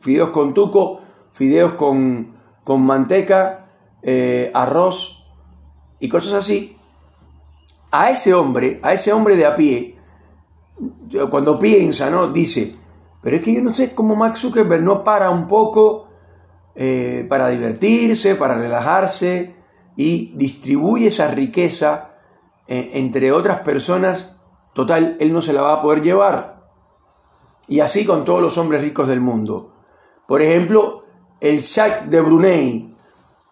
fideos 0.00 0.30
con 0.30 0.54
tuco, 0.54 1.00
fideos 1.32 1.72
con, 1.72 2.36
con 2.62 2.82
manteca, 2.82 3.72
eh, 4.02 4.52
arroz 4.54 5.28
y 5.98 6.08
cosas 6.08 6.34
así. 6.34 6.78
A 7.90 8.10
ese 8.10 8.34
hombre, 8.34 8.78
a 8.84 8.92
ese 8.92 9.12
hombre 9.12 9.34
de 9.34 9.46
a 9.46 9.56
pie, 9.56 9.98
cuando 11.28 11.58
piensa, 11.58 12.08
¿no? 12.08 12.28
Dice, 12.28 12.76
pero 13.20 13.36
es 13.36 13.42
que 13.42 13.54
yo 13.54 13.62
no 13.62 13.74
sé 13.74 13.92
cómo 13.92 14.14
Max 14.14 14.38
Zuckerberg 14.38 14.84
no 14.84 15.02
para 15.02 15.30
un 15.30 15.48
poco 15.48 16.06
eh, 16.76 17.26
para 17.28 17.48
divertirse, 17.48 18.36
para 18.36 18.54
relajarse 18.56 19.56
y 19.96 20.36
distribuye 20.36 21.08
esa 21.08 21.28
riqueza 21.28 22.12
eh, 22.68 22.90
entre 22.94 23.32
otras 23.32 23.58
personas. 23.60 24.35
Total, 24.76 25.16
él 25.20 25.32
no 25.32 25.40
se 25.40 25.54
la 25.54 25.62
va 25.62 25.72
a 25.72 25.80
poder 25.80 26.02
llevar. 26.02 26.68
Y 27.66 27.80
así 27.80 28.04
con 28.04 28.26
todos 28.26 28.42
los 28.42 28.58
hombres 28.58 28.82
ricos 28.82 29.08
del 29.08 29.22
mundo. 29.22 29.72
Por 30.28 30.42
ejemplo, 30.42 31.02
el 31.40 31.60
Shah 31.60 32.04
de 32.04 32.20
Brunei. 32.20 32.90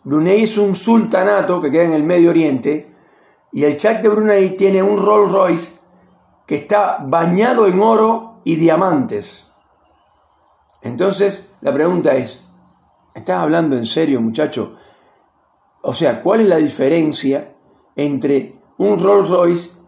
Brunei 0.02 0.42
es 0.42 0.58
un 0.58 0.74
sultanato 0.74 1.62
que 1.62 1.70
queda 1.70 1.84
en 1.84 1.94
el 1.94 2.02
Medio 2.02 2.28
Oriente 2.28 2.94
y 3.52 3.64
el 3.64 3.78
Shah 3.78 4.02
de 4.02 4.08
Brunei 4.10 4.54
tiene 4.54 4.82
un 4.82 4.98
Rolls 4.98 5.32
Royce 5.32 5.80
que 6.46 6.56
está 6.56 6.98
bañado 7.00 7.66
en 7.68 7.80
oro 7.80 8.40
y 8.44 8.56
diamantes. 8.56 9.50
Entonces, 10.82 11.54
la 11.62 11.72
pregunta 11.72 12.12
es, 12.12 12.42
¿estás 13.14 13.38
hablando 13.38 13.76
en 13.76 13.86
serio, 13.86 14.20
muchacho? 14.20 14.74
O 15.80 15.94
sea, 15.94 16.20
¿cuál 16.20 16.42
es 16.42 16.48
la 16.48 16.58
diferencia 16.58 17.56
entre 17.96 18.60
un 18.76 19.00
Rolls 19.00 19.30
Royce 19.30 19.83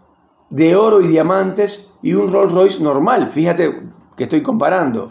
de 0.51 0.77
oro 0.77 1.01
y 1.01 1.09
diamantes 1.09 1.93
y 2.03 2.15
un 2.15 2.33
Rolls 2.33 2.53
Royce 2.53 2.83
normal? 2.83 3.31
Fíjate 3.31 3.91
que 4.17 4.25
estoy 4.25 4.43
comparando. 4.43 5.11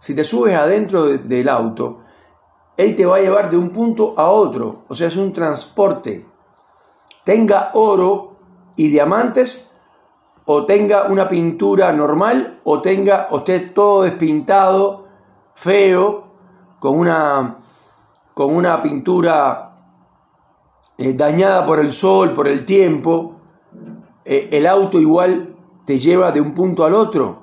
Si 0.00 0.14
te 0.14 0.24
subes 0.24 0.56
adentro 0.56 1.04
del 1.04 1.48
auto, 1.48 2.00
él 2.76 2.96
te 2.96 3.06
va 3.06 3.16
a 3.16 3.20
llevar 3.20 3.50
de 3.50 3.56
un 3.56 3.70
punto 3.70 4.14
a 4.16 4.26
otro, 4.26 4.84
o 4.88 4.94
sea, 4.94 5.08
es 5.08 5.16
un 5.16 5.32
transporte. 5.32 6.26
Tenga 7.24 7.70
oro 7.74 8.36
y 8.76 8.88
diamantes 8.88 9.74
o 10.44 10.66
tenga 10.66 11.04
una 11.04 11.26
pintura 11.28 11.92
normal 11.92 12.60
o 12.64 12.82
tenga 12.82 13.28
usted 13.30 13.72
todo 13.72 14.02
despintado, 14.02 15.06
feo, 15.54 16.24
con 16.78 16.98
una, 16.98 17.56
con 18.34 18.54
una 18.54 18.80
pintura 18.80 19.74
eh, 20.98 21.14
dañada 21.14 21.64
por 21.64 21.78
el 21.78 21.90
sol, 21.90 22.32
por 22.34 22.46
el 22.46 22.66
tiempo, 22.66 23.36
eh, 24.24 24.48
el 24.52 24.66
auto 24.66 25.00
igual 25.00 25.56
te 25.84 25.98
lleva 25.98 26.32
de 26.32 26.40
un 26.40 26.54
punto 26.54 26.84
al 26.84 26.94
otro. 26.94 27.42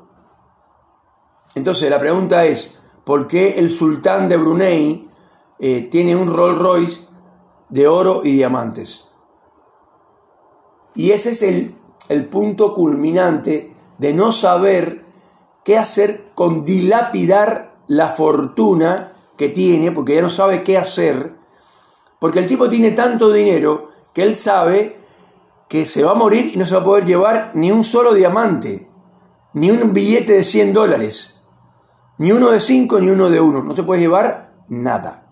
Entonces 1.56 1.90
la 1.90 2.00
pregunta 2.00 2.46
es, 2.46 2.78
¿por 3.04 3.28
qué 3.28 3.60
el 3.60 3.70
sultán 3.70 4.30
de 4.30 4.38
Brunei 4.38 5.10
eh, 5.60 5.88
tiene 5.88 6.16
un 6.16 6.34
Rolls 6.34 6.60
Royce 6.60 7.02
de 7.70 7.88
oro 7.88 8.22
y 8.24 8.34
diamantes? 8.34 9.08
Y 10.96 11.12
ese 11.12 11.32
es 11.32 11.42
el 11.44 11.82
el 12.12 12.28
punto 12.28 12.74
culminante 12.74 13.74
de 13.98 14.14
no 14.14 14.34
saber 14.34 15.06
qué 15.64 15.78
hacer 15.78 16.32
con 16.36 16.66
dilapidar 16.66 17.78
la 17.88 18.10
fortuna 18.10 19.14
que 19.38 19.48
tiene, 19.48 19.94
porque 19.94 20.16
ya 20.16 20.22
no 20.22 20.30
sabe 20.30 20.62
qué 20.62 20.78
hacer, 20.78 21.36
porque 22.20 22.40
el 22.40 22.48
tipo 22.48 22.68
tiene 22.68 22.92
tanto 22.92 23.32
dinero 23.32 23.90
que 24.14 24.24
él 24.24 24.36
sabe 24.36 25.00
que 25.72 25.86
se 25.86 26.04
va 26.04 26.12
a 26.12 26.16
morir 26.16 26.52
y 26.54 26.58
no 26.58 26.66
se 26.66 26.76
va 26.76 26.82
a 26.82 26.84
poder 26.84 27.06
llevar 27.06 27.52
ni 27.54 27.72
un 27.72 27.82
solo 27.82 28.14
diamante, 28.14 28.90
ni 29.54 29.72
un 29.72 29.94
billete 29.94 30.34
de 30.34 30.44
100 30.44 30.74
dólares, 30.74 31.44
ni 32.18 32.34
uno 32.34 32.52
de 32.52 32.60
5 32.60 33.00
ni 33.00 33.10
uno 33.10 33.30
de 33.30 33.40
1, 33.40 33.64
no 33.64 33.74
se 33.74 33.84
puede 33.84 34.02
llevar 34.02 34.52
nada. 34.68 35.32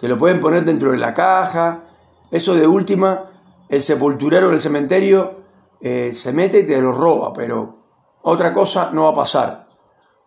Te 0.00 0.08
lo 0.08 0.18
pueden 0.18 0.40
poner 0.40 0.64
dentro 0.64 0.90
de 0.90 0.98
la 0.98 1.14
caja, 1.14 1.84
eso 2.32 2.56
de 2.56 2.66
última, 2.66 3.30
el 3.68 3.80
sepulturero 3.80 4.48
del 4.48 4.60
cementerio 4.60 5.42
eh, 5.80 6.10
se 6.12 6.32
mete 6.32 6.58
y 6.58 6.66
te 6.66 6.82
lo 6.82 6.90
roba, 6.90 7.32
pero 7.32 7.78
otra 8.22 8.52
cosa 8.52 8.90
no 8.92 9.04
va 9.04 9.10
a 9.10 9.14
pasar. 9.14 9.68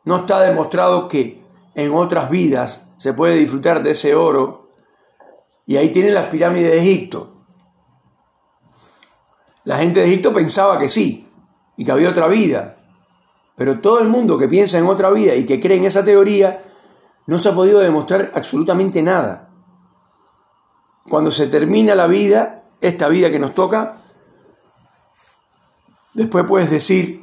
No 0.06 0.16
está 0.16 0.40
demostrado 0.40 1.10
que 1.10 1.44
en 1.76 1.94
otras 1.94 2.30
vidas 2.30 2.94
se 3.00 3.12
puede 3.12 3.36
disfrutar 3.36 3.84
de 3.84 3.92
ese 3.92 4.16
oro. 4.16 4.70
Y 5.66 5.76
ahí 5.76 5.90
tienen 5.90 6.14
las 6.14 6.28
pirámides 6.28 6.72
de 6.72 6.78
Egipto. 6.78 7.41
La 9.64 9.78
gente 9.78 10.00
de 10.00 10.08
Egipto 10.08 10.34
pensaba 10.34 10.80
que 10.80 10.88
sí, 10.88 11.28
y 11.78 11.86
que 11.86 11.92
había 11.92 12.10
otra 12.10 12.28
vida. 12.28 12.78
Pero 13.56 13.80
todo 13.80 14.00
el 14.00 14.08
mundo 14.08 14.38
que 14.38 14.48
piensa 14.48 14.78
en 14.78 14.88
otra 14.88 15.10
vida 15.12 15.36
y 15.36 15.46
que 15.46 15.60
cree 15.60 15.78
en 15.78 15.86
esa 15.86 16.04
teoría, 16.04 16.64
no 17.28 17.38
se 17.38 17.50
ha 17.50 17.56
podido 17.56 17.80
demostrar 17.80 18.32
absolutamente 18.34 19.04
nada. 19.04 19.50
Cuando 21.10 21.32
se 21.32 21.48
termina 21.48 21.96
la 21.96 22.08
vida, 22.08 22.64
esta 22.82 23.08
vida 23.08 23.30
que 23.30 23.40
nos 23.40 23.54
toca, 23.54 24.02
Después 26.14 26.44
puedes 26.46 26.70
decir 26.70 27.22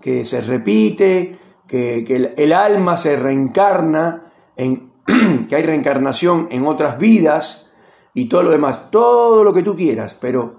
que 0.00 0.24
se 0.24 0.40
repite, 0.40 1.38
que, 1.66 2.34
el, 2.36 2.52
alma 2.52 2.96
se 2.96 3.16
reencarna, 3.16 4.32
en, 4.56 4.92
que 5.48 5.56
hay 5.56 5.62
reencarnación 5.62 6.48
en 6.50 6.66
otras 6.66 6.98
vidas, 6.98 7.70
y 8.14 8.28
todo 8.28 8.44
lo 8.44 8.50
demás, 8.50 8.90
todo 8.90 9.42
lo 9.42 9.52
que 9.52 9.62
tú 9.62 9.74
quieras, 9.74 10.14
pero 10.14 10.58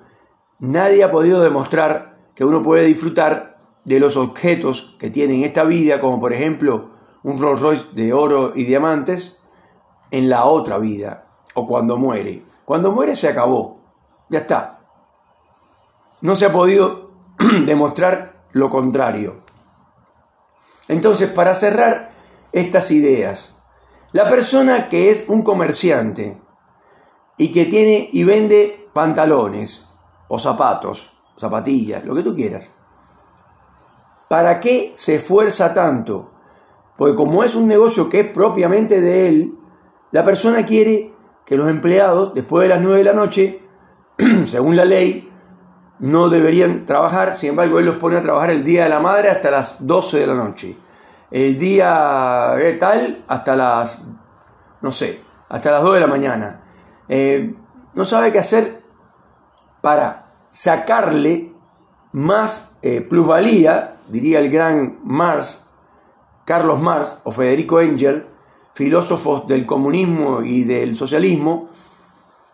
nadie 0.59 1.03
ha 1.03 1.11
podido 1.11 1.41
demostrar 1.41 2.17
que 2.35 2.45
uno 2.45 2.61
puede 2.61 2.85
disfrutar 2.85 3.55
de 3.85 3.99
los 3.99 4.17
objetos 4.17 4.95
que 4.99 5.09
tiene 5.09 5.35
en 5.35 5.43
esta 5.43 5.63
vida, 5.63 5.99
como 5.99 6.19
por 6.19 6.33
ejemplo 6.33 6.91
un 7.23 7.39
Rolls 7.39 7.61
Royce 7.61 7.87
de 7.93 8.13
oro 8.13 8.51
y 8.55 8.63
diamantes, 8.63 9.41
en 10.11 10.29
la 10.29 10.45
otra 10.45 10.77
vida, 10.77 11.27
o 11.55 11.65
cuando 11.65 11.97
muere. 11.97 12.45
Cuando 12.65 12.91
muere 12.91 13.15
se 13.15 13.27
acabó, 13.27 13.81
ya 14.29 14.39
está. 14.39 14.79
No 16.21 16.35
se 16.35 16.45
ha 16.45 16.51
podido 16.51 17.11
demostrar 17.65 18.45
lo 18.51 18.69
contrario. 18.69 19.43
Entonces, 20.87 21.29
para 21.29 21.55
cerrar 21.55 22.11
estas 22.51 22.91
ideas, 22.91 23.63
la 24.11 24.27
persona 24.27 24.89
que 24.89 25.11
es 25.11 25.25
un 25.27 25.41
comerciante 25.41 26.39
y 27.37 27.51
que 27.51 27.65
tiene 27.65 28.09
y 28.11 28.23
vende 28.23 28.87
pantalones 28.93 29.92
o 30.27 30.39
zapatos, 30.39 31.11
zapatillas, 31.37 32.03
lo 32.05 32.15
que 32.15 32.23
tú 32.23 32.35
quieras, 32.35 32.71
¿para 34.29 34.59
qué 34.59 34.91
se 34.95 35.15
esfuerza 35.15 35.73
tanto? 35.73 36.31
Porque 36.97 37.15
como 37.15 37.43
es 37.43 37.55
un 37.55 37.67
negocio 37.67 38.09
que 38.09 38.21
es 38.21 38.29
propiamente 38.31 39.01
de 39.01 39.27
él, 39.27 39.53
la 40.11 40.23
persona 40.23 40.65
quiere 40.65 41.13
que 41.45 41.57
los 41.57 41.69
empleados, 41.69 42.33
después 42.33 42.63
de 42.63 42.69
las 42.69 42.81
9 42.81 42.97
de 42.99 43.03
la 43.03 43.13
noche, 43.13 43.61
según 44.45 44.75
la 44.75 44.85
ley, 44.85 45.29
no 45.99 46.29
deberían 46.29 46.85
trabajar, 46.85 47.35
sin 47.35 47.49
embargo, 47.49 47.79
él 47.79 47.85
los 47.85 47.95
pone 47.95 48.17
a 48.17 48.21
trabajar 48.21 48.51
el 48.51 48.63
día 48.63 48.83
de 48.83 48.89
la 48.89 48.99
madre 48.99 49.29
hasta 49.29 49.49
las 49.49 49.85
12 49.85 50.19
de 50.19 50.27
la 50.27 50.33
noche. 50.33 50.77
El 51.31 51.55
día 51.55 52.55
eh, 52.59 52.73
tal 52.73 53.23
hasta 53.27 53.55
las, 53.55 54.05
no 54.81 54.91
sé, 54.91 55.21
hasta 55.49 55.71
las 55.71 55.81
2 55.81 55.95
de 55.95 55.99
la 55.99 56.07
mañana. 56.07 56.61
Eh, 57.07 57.55
no 57.95 58.05
sabe 58.05 58.31
qué 58.31 58.39
hacer 58.39 58.82
para 59.83 60.31
sacarle 60.49 61.51
más 62.13 62.77
eh, 62.83 63.01
plusvalía, 63.01 63.97
diría 64.07 64.39
el 64.39 64.49
gran 64.49 64.99
Marx, 65.03 65.67
Carlos 66.45 66.81
Marx 66.81 67.17
o 67.25 67.33
Federico 67.33 67.81
Engel, 67.81 68.25
filósofos 68.73 69.45
del 69.45 69.65
comunismo 69.65 70.41
y 70.41 70.63
del 70.63 70.95
socialismo, 70.95 71.67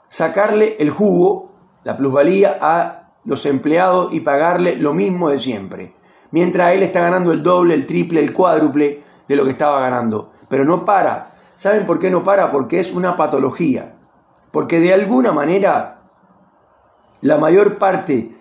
sacarle 0.07 0.77
el 0.79 0.89
jugo, 0.89 1.51
la 1.83 1.95
plusvalía 1.95 2.57
a 2.59 3.11
los 3.25 3.45
empleados 3.45 4.11
y 4.11 4.21
pagarle 4.21 4.77
lo 4.77 4.95
mismo 4.95 5.29
de 5.29 5.37
siempre, 5.37 5.93
mientras 6.31 6.73
él 6.73 6.81
está 6.81 7.01
ganando 7.01 7.31
el 7.31 7.43
doble, 7.43 7.75
el 7.75 7.85
triple, 7.85 8.21
el 8.21 8.33
cuádruple 8.33 9.03
de 9.27 9.35
lo 9.35 9.43
que 9.43 9.51
estaba 9.51 9.79
ganando. 9.81 10.31
Pero 10.47 10.65
no 10.65 10.83
para. 10.83 11.31
¿Saben 11.57 11.85
por 11.85 11.99
qué 11.99 12.09
no 12.09 12.23
para? 12.23 12.49
Porque 12.49 12.79
es 12.79 12.91
una 12.91 13.15
patología. 13.15 13.97
Porque 14.49 14.79
de 14.79 14.95
alguna 14.95 15.31
manera 15.31 15.98
la 17.21 17.37
mayor 17.37 17.77
parte 17.77 18.31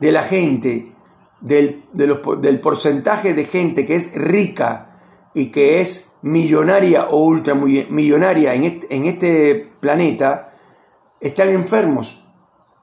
de 0.00 0.12
la 0.12 0.22
gente, 0.22 0.94
del, 1.40 1.84
del 1.92 2.60
porcentaje 2.60 3.34
de 3.34 3.44
gente 3.44 3.84
que 3.84 3.96
es 3.96 4.14
rica 4.14 5.30
y 5.34 5.50
que 5.50 5.80
es 5.80 6.16
millonaria 6.22 7.06
o 7.10 7.24
ultramillonaria 7.24 8.54
en 8.54 8.64
este, 8.64 8.94
en 8.94 9.06
este 9.06 9.72
planeta, 9.80 10.52
están 11.20 11.48
enfermos 11.48 12.24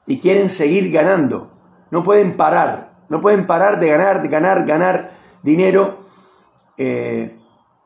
y 0.06 0.18
quieren 0.18 0.50
seguir 0.50 0.90
ganando. 0.90 1.52
No 1.90 2.02
pueden 2.02 2.36
parar, 2.36 3.04
no 3.08 3.20
pueden 3.20 3.46
parar 3.46 3.80
de 3.80 3.88
ganar, 3.88 4.22
de 4.22 4.28
ganar, 4.28 4.64
ganar 4.66 5.10
dinero. 5.42 5.98
Eh, 6.76 7.36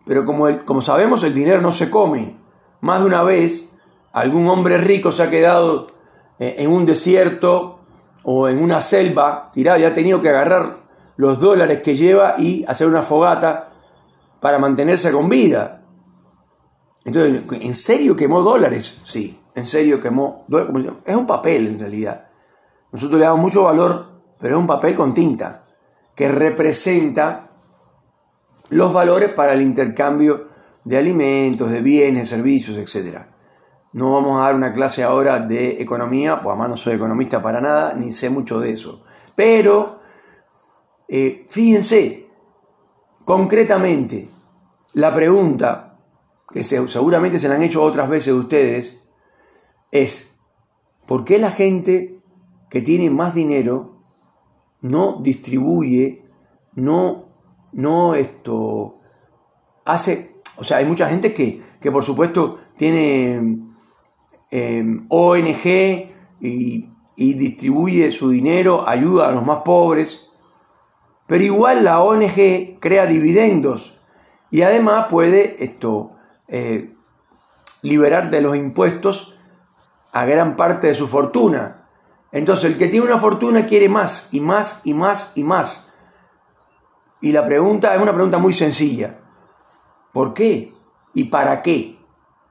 pero 0.06 0.24
como, 0.24 0.64
como 0.64 0.82
sabemos, 0.82 1.24
el 1.24 1.34
dinero 1.34 1.60
no 1.60 1.70
se 1.70 1.90
come. 1.90 2.36
Más 2.80 3.00
de 3.00 3.06
una 3.06 3.22
vez, 3.22 3.70
algún 4.12 4.46
hombre 4.48 4.78
rico 4.78 5.12
se 5.12 5.22
ha 5.22 5.30
quedado 5.30 5.93
en 6.38 6.70
un 6.70 6.84
desierto 6.84 7.80
o 8.24 8.48
en 8.48 8.62
una 8.62 8.80
selva 8.80 9.50
tirado 9.52 9.78
y 9.80 9.84
ha 9.84 9.92
tenido 9.92 10.20
que 10.20 10.30
agarrar 10.30 10.78
los 11.16 11.38
dólares 11.38 11.80
que 11.82 11.96
lleva 11.96 12.34
y 12.38 12.64
hacer 12.66 12.88
una 12.88 13.02
fogata 13.02 13.70
para 14.40 14.58
mantenerse 14.58 15.12
con 15.12 15.28
vida. 15.28 15.82
Entonces, 17.04 17.42
¿en 17.50 17.74
serio 17.74 18.16
quemó 18.16 18.42
dólares? 18.42 19.00
Sí, 19.04 19.38
en 19.54 19.66
serio 19.66 20.00
quemó 20.00 20.44
dólares. 20.48 20.92
Es 21.04 21.16
un 21.16 21.26
papel 21.26 21.66
en 21.68 21.78
realidad. 21.78 22.28
Nosotros 22.90 23.18
le 23.18 23.26
damos 23.26 23.40
mucho 23.40 23.64
valor, 23.64 24.22
pero 24.38 24.56
es 24.56 24.60
un 24.60 24.66
papel 24.66 24.94
con 24.94 25.14
tinta 25.14 25.66
que 26.14 26.28
representa 26.28 27.50
los 28.70 28.92
valores 28.92 29.30
para 29.30 29.52
el 29.52 29.62
intercambio 29.62 30.48
de 30.84 30.98
alimentos, 30.98 31.70
de 31.70 31.82
bienes, 31.82 32.28
servicios, 32.28 32.76
etc. 32.78 33.18
No 33.94 34.12
vamos 34.12 34.40
a 34.40 34.46
dar 34.46 34.56
una 34.56 34.72
clase 34.72 35.04
ahora 35.04 35.38
de 35.38 35.80
economía, 35.80 36.40
pues 36.40 36.50
además 36.50 36.68
no 36.68 36.76
soy 36.76 36.94
economista 36.94 37.40
para 37.40 37.60
nada, 37.60 37.94
ni 37.94 38.10
sé 38.10 38.28
mucho 38.28 38.58
de 38.58 38.72
eso. 38.72 39.04
Pero, 39.36 40.00
eh, 41.06 41.46
fíjense, 41.48 42.26
concretamente, 43.24 44.28
la 44.94 45.12
pregunta, 45.14 45.96
que 46.50 46.64
seguramente 46.64 47.38
se 47.38 47.48
la 47.48 47.54
han 47.54 47.62
hecho 47.62 47.82
otras 47.82 48.08
veces 48.08 48.34
ustedes, 48.34 49.04
es, 49.92 50.40
¿por 51.06 51.24
qué 51.24 51.38
la 51.38 51.50
gente 51.50 52.20
que 52.70 52.82
tiene 52.82 53.10
más 53.10 53.32
dinero 53.32 54.02
no 54.80 55.20
distribuye, 55.22 56.24
no, 56.74 57.26
no 57.70 58.16
esto, 58.16 58.98
hace, 59.84 60.40
o 60.56 60.64
sea, 60.64 60.78
hay 60.78 60.84
mucha 60.84 61.08
gente 61.08 61.32
que, 61.32 61.62
que 61.80 61.92
por 61.92 62.02
supuesto 62.02 62.58
tiene 62.76 63.72
em, 64.50 65.06
ONG 65.08 66.12
y, 66.40 66.90
distribuye 67.16 68.10
su 68.10 68.30
dinero, 68.30 68.88
ayuda 68.88 69.28
a 69.28 69.32
los 69.32 69.46
más 69.46 69.58
pobres, 69.64 70.30
pero 71.26 71.44
igual 71.44 71.84
la 71.84 72.00
ONG 72.00 72.78
crea 72.80 73.06
dividendos 73.06 74.00
y 74.50 74.62
además 74.62 75.06
puede 75.08 75.62
esto 75.64 76.12
eh, 76.48 76.94
liberar 77.82 78.30
de 78.30 78.40
los 78.40 78.56
impuestos 78.56 79.38
a 80.12 80.24
gran 80.24 80.56
parte 80.56 80.88
de 80.88 80.94
su 80.94 81.06
fortuna. 81.06 81.88
Entonces 82.32 82.64
el 82.64 82.78
que 82.78 82.88
tiene 82.88 83.06
una 83.06 83.18
fortuna 83.18 83.64
quiere 83.64 83.88
más 83.88 84.28
y 84.32 84.40
más 84.40 84.82
y 84.84 84.94
más 84.94 85.32
y 85.36 85.44
más. 85.44 85.92
Y 87.20 87.32
la 87.32 87.44
pregunta 87.44 87.94
es 87.94 88.02
una 88.02 88.12
pregunta 88.12 88.38
muy 88.38 88.52
sencilla. 88.52 89.20
¿Por 90.12 90.34
qué? 90.34 90.74
¿Y 91.14 91.24
para 91.24 91.62
qué? 91.62 91.98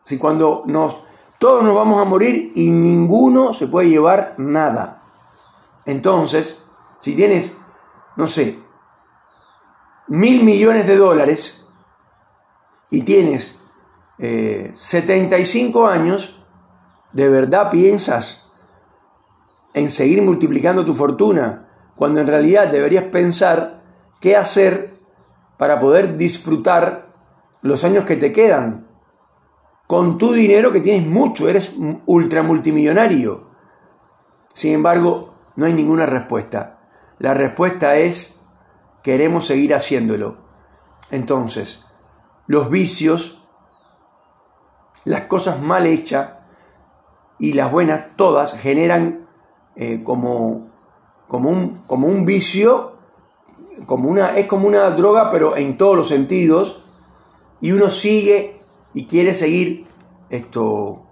Si 0.04 0.18
cuando 0.18 0.64
nos 0.66 1.04
todos 1.40 1.64
nos 1.64 1.76
vamos 1.76 2.02
a 2.02 2.06
morir 2.06 2.52
y 2.56 2.70
ninguno 2.70 3.54
se 3.54 3.68
puede 3.68 3.90
llevar 3.90 4.36
nada. 4.38 5.04
Entonces, 5.86 6.64
si 7.00 7.16
tienes, 7.16 7.54
no 8.16 8.28
sé, 8.28 8.60
mil 10.08 10.44
millones 10.44 10.88
de 10.88 10.96
dólares, 10.96 11.64
y 12.94 13.02
tienes 13.02 13.60
75 14.20 15.90
eh, 15.90 15.92
años, 15.92 16.46
¿de 17.12 17.28
verdad 17.28 17.72
piensas 17.72 18.52
en 19.74 19.90
seguir 19.90 20.22
multiplicando 20.22 20.86
tu 20.86 20.94
fortuna 20.94 21.70
cuando 21.96 22.20
en 22.20 22.28
realidad 22.28 22.68
deberías 22.68 23.06
pensar 23.06 23.82
qué 24.22 24.38
hacer 24.38 25.00
para 25.58 25.80
poder 25.80 26.18
disfrutar 26.18 27.12
los 27.64 27.84
años 27.84 28.06
que 28.06 28.16
te 28.16 28.32
quedan? 28.32 28.88
Con 29.94 30.18
tu 30.18 30.34
dinero 30.34 30.72
que 30.72 30.82
tienes 30.82 31.06
mucho, 31.08 31.48
eres 31.48 31.76
ultra 32.08 32.42
multimillonario. 32.42 33.44
Sin 34.52 34.74
embargo, 34.74 35.36
no 35.56 35.68
hay 35.68 35.74
ninguna 35.74 36.08
respuesta. 36.08 36.80
La 37.20 37.36
respuesta 37.36 37.96
es, 37.98 38.42
queremos 39.04 39.46
seguir 39.46 39.76
haciéndolo. 39.76 40.38
Entonces, 41.12 41.86
los 42.48 42.72
vicios, 42.72 43.48
las 45.04 45.26
cosas 45.26 45.62
mal 45.62 45.86
hechas 45.86 46.40
y 47.38 47.54
las 47.54 47.72
buenas, 47.72 48.16
todas 48.16 48.60
generan 48.60 49.30
eh, 49.76 50.02
como, 50.02 50.72
como, 51.28 51.52
un, 51.52 51.84
como 51.86 52.08
un 52.08 52.26
vicio, 52.26 52.98
como 53.86 54.10
una, 54.10 54.30
es 54.40 54.48
como 54.48 54.68
una 54.68 54.90
droga, 54.90 55.30
pero 55.30 55.56
en 55.56 55.78
todos 55.78 55.96
los 55.96 56.08
sentidos, 56.08 56.84
y 57.62 57.74
uno 57.74 57.92
sigue 57.92 58.63
y 58.94 59.06
quiere 59.06 59.34
seguir 59.34 59.86
esto, 60.30 61.04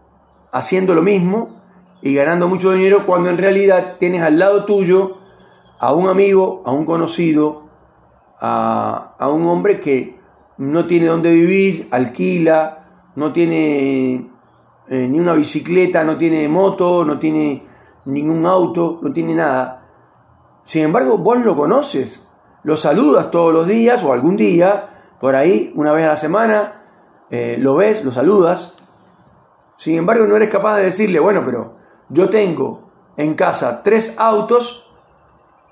haciendo 0.51 0.93
lo 0.95 1.01
mismo 1.01 1.61
y 2.01 2.13
ganando 2.13 2.47
mucho 2.47 2.71
dinero 2.71 3.05
cuando 3.05 3.29
en 3.29 3.37
realidad 3.37 3.97
tienes 3.99 4.23
al 4.23 4.39
lado 4.39 4.65
tuyo 4.65 5.17
a 5.79 5.93
un 5.93 6.07
amigo, 6.07 6.63
a 6.65 6.71
un 6.71 6.85
conocido, 6.85 7.63
a, 8.39 9.15
a 9.17 9.29
un 9.29 9.47
hombre 9.47 9.79
que 9.79 10.19
no 10.57 10.85
tiene 10.85 11.07
dónde 11.07 11.31
vivir, 11.31 11.87
alquila, 11.91 13.11
no 13.15 13.33
tiene 13.33 14.29
eh, 14.87 15.07
ni 15.07 15.19
una 15.19 15.33
bicicleta, 15.33 16.03
no 16.03 16.17
tiene 16.17 16.47
moto, 16.47 17.05
no 17.05 17.17
tiene 17.17 17.63
ningún 18.05 18.45
auto, 18.45 18.99
no 19.01 19.11
tiene 19.11 19.35
nada. 19.35 19.87
Sin 20.63 20.83
embargo, 20.83 21.17
vos 21.17 21.39
lo 21.39 21.55
conoces, 21.55 22.29
lo 22.63 22.77
saludas 22.77 23.31
todos 23.31 23.53
los 23.53 23.67
días 23.67 24.03
o 24.03 24.13
algún 24.13 24.37
día, 24.37 25.15
por 25.19 25.35
ahí, 25.35 25.71
una 25.75 25.91
vez 25.93 26.05
a 26.05 26.09
la 26.09 26.17
semana, 26.17 26.80
eh, 27.31 27.57
lo 27.59 27.75
ves, 27.75 28.03
lo 28.03 28.11
saludas. 28.11 28.73
Sin 29.77 29.95
embargo, 29.95 30.27
no 30.27 30.35
eres 30.35 30.49
capaz 30.49 30.75
de 30.75 30.83
decirle, 30.83 31.19
bueno, 31.19 31.41
pero 31.43 31.75
yo 32.09 32.29
tengo 32.29 32.91
en 33.15 33.33
casa 33.35 33.81
tres 33.83 34.15
autos, 34.19 34.91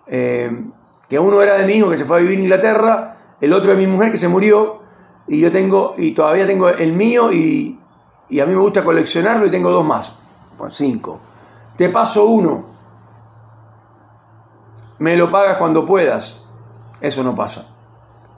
eh, 0.07 0.65
que 1.07 1.19
uno 1.19 1.41
era 1.41 1.55
de 1.55 1.65
mi 1.65 1.73
hijo 1.73 1.89
que 1.89 1.97
se 1.97 2.05
fue 2.05 2.17
a 2.17 2.21
vivir 2.21 2.37
en 2.37 2.45
Inglaterra, 2.45 3.35
el 3.41 3.53
otro 3.53 3.71
de 3.71 3.77
mi 3.77 3.87
mujer 3.87 4.11
que 4.11 4.17
se 4.17 4.29
murió, 4.29 4.79
y 5.27 5.39
yo 5.39 5.51
tengo, 5.51 5.93
y 5.97 6.13
todavía 6.13 6.47
tengo 6.47 6.69
el 6.69 6.93
mío, 6.93 7.31
y, 7.31 7.77
a 8.31 8.45
mí 8.45 8.53
me 8.53 8.61
gusta 8.61 8.83
coleccionarlo 8.83 9.45
y 9.45 9.51
tengo 9.51 9.69
dos 9.69 9.85
más, 9.85 10.17
pues 10.57 10.75
cinco. 10.75 11.19
Te 11.75 11.89
paso 11.89 12.25
uno, 12.25 12.65
me 14.99 15.15
lo 15.17 15.29
pagas 15.29 15.57
cuando 15.57 15.85
puedas. 15.85 16.45
Eso 17.01 17.23
no 17.23 17.35
pasa. 17.35 17.67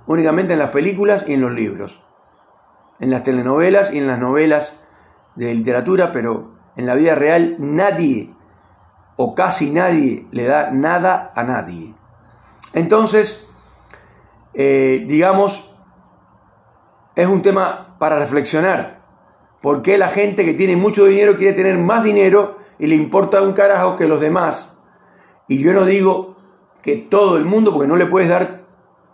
Únicamente 0.08 0.54
en 0.54 0.60
las 0.60 0.70
películas 0.70 1.26
y 1.28 1.34
en 1.34 1.42
los 1.42 1.52
libros. 1.52 2.00
En 3.02 3.12
las 3.12 3.24
telenovelas 3.24 3.94
y 3.94 3.98
en 3.98 4.08
las 4.08 4.20
novelas 4.20 4.88
de 5.36 5.54
literatura, 5.54 6.14
pero 6.14 6.54
en 6.78 6.86
la 6.86 6.96
vida 6.96 7.16
real 7.16 7.58
nadie 7.60 8.34
o 9.18 9.36
casi 9.36 9.72
nadie 9.72 10.28
le 10.32 10.46
da 10.46 10.72
nada 10.72 11.34
a 11.36 11.44
nadie. 11.44 11.94
Entonces, 12.74 13.48
eh, 14.54 15.04
digamos, 15.08 15.76
es 17.16 17.28
un 17.28 17.42
tema 17.42 17.98
para 18.00 18.18
reflexionar. 18.20 19.02
¿Por 19.62 19.82
qué 19.82 19.98
la 19.98 20.08
gente 20.08 20.46
que 20.46 20.54
tiene 20.54 20.76
mucho 20.76 21.06
dinero 21.06 21.38
quiere 21.38 21.54
tener 21.54 21.78
más 21.78 22.04
dinero 22.04 22.58
y 22.80 22.88
le 22.88 22.96
importa 22.96 23.42
un 23.42 23.54
carajo 23.54 23.96
que 23.96 24.08
los 24.08 24.22
demás? 24.22 24.82
Y 25.48 25.62
yo 25.62 25.74
no 25.74 25.86
digo 25.86 26.38
que 26.82 26.96
todo 26.96 27.38
el 27.38 27.46
mundo, 27.46 27.72
porque 27.74 27.88
no 27.88 27.96
le 27.96 28.08
puedes 28.08 28.30
dar, 28.30 28.66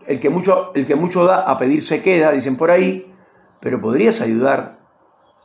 el 0.06 0.20
que 0.20 0.30
mucho, 0.30 0.72
el 0.74 0.86
que 0.86 0.96
mucho 0.96 1.26
da 1.26 1.42
a 1.42 1.58
pedir 1.58 1.82
se 1.82 2.02
queda, 2.02 2.32
dicen 2.32 2.56
por 2.56 2.72
ahí, 2.72 3.14
pero 3.60 3.80
podrías 3.80 4.22
ayudar 4.22 4.80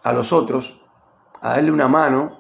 a 0.03 0.13
los 0.13 0.33
otros, 0.33 0.83
a 1.41 1.51
darle 1.51 1.73
una 1.73 1.89
mano, 1.89 2.39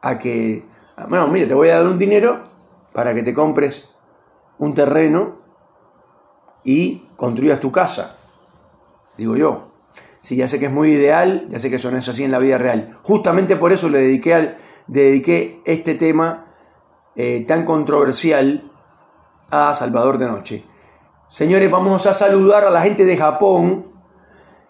a 0.00 0.18
que, 0.18 0.64
bueno, 1.08 1.28
mira, 1.28 1.46
te 1.46 1.54
voy 1.54 1.68
a 1.68 1.76
dar 1.76 1.86
un 1.86 1.98
dinero 1.98 2.42
para 2.92 3.14
que 3.14 3.22
te 3.22 3.32
compres 3.32 3.88
un 4.58 4.74
terreno 4.74 5.38
y 6.64 7.08
construyas 7.16 7.60
tu 7.60 7.72
casa, 7.72 8.16
digo 9.16 9.36
yo. 9.36 9.68
Sí, 10.20 10.36
ya 10.36 10.46
sé 10.46 10.60
que 10.60 10.66
es 10.66 10.72
muy 10.72 10.92
ideal, 10.92 11.46
ya 11.48 11.58
sé 11.58 11.68
que 11.68 11.76
eso 11.76 11.90
no 11.90 11.98
es 11.98 12.08
así 12.08 12.22
en 12.22 12.30
la 12.30 12.38
vida 12.38 12.56
real. 12.56 12.96
Justamente 13.02 13.56
por 13.56 13.72
eso 13.72 13.88
le 13.88 13.98
dediqué, 13.98 14.34
al, 14.34 14.56
dediqué 14.86 15.60
este 15.64 15.96
tema 15.96 16.54
eh, 17.16 17.44
tan 17.44 17.64
controversial 17.64 18.70
a 19.50 19.74
Salvador 19.74 20.18
de 20.18 20.26
Noche. 20.26 20.64
Señores, 21.28 21.68
vamos 21.70 22.06
a 22.06 22.14
saludar 22.14 22.64
a 22.64 22.70
la 22.70 22.82
gente 22.82 23.04
de 23.04 23.16
Japón 23.16 23.91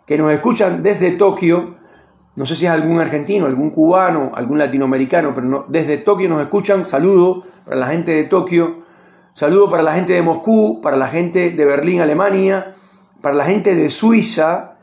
que 0.06 0.18
nos 0.18 0.32
escuchan 0.32 0.82
desde 0.82 1.12
Tokio. 1.12 1.76
No 2.34 2.46
sé 2.46 2.56
si 2.56 2.66
es 2.66 2.70
algún 2.70 3.00
argentino, 3.00 3.46
algún 3.46 3.70
cubano, 3.70 4.32
algún 4.34 4.58
latinoamericano, 4.58 5.34
pero 5.34 5.66
desde 5.68 5.98
Tokio 5.98 6.28
nos 6.28 6.40
escuchan. 6.40 6.86
Saludo 6.86 7.44
para 7.64 7.76
la 7.76 7.86
gente 7.88 8.12
de 8.12 8.24
Tokio. 8.24 8.82
Saludo 9.34 9.70
para 9.70 9.82
la 9.82 9.94
gente 9.94 10.12
de 10.12 10.22
Moscú, 10.22 10.80
para 10.82 10.96
la 10.96 11.08
gente 11.08 11.50
de 11.50 11.64
Berlín, 11.64 12.00
Alemania, 12.00 12.72
para 13.20 13.34
la 13.34 13.44
gente 13.44 13.74
de 13.74 13.90
Suiza. 13.90 14.76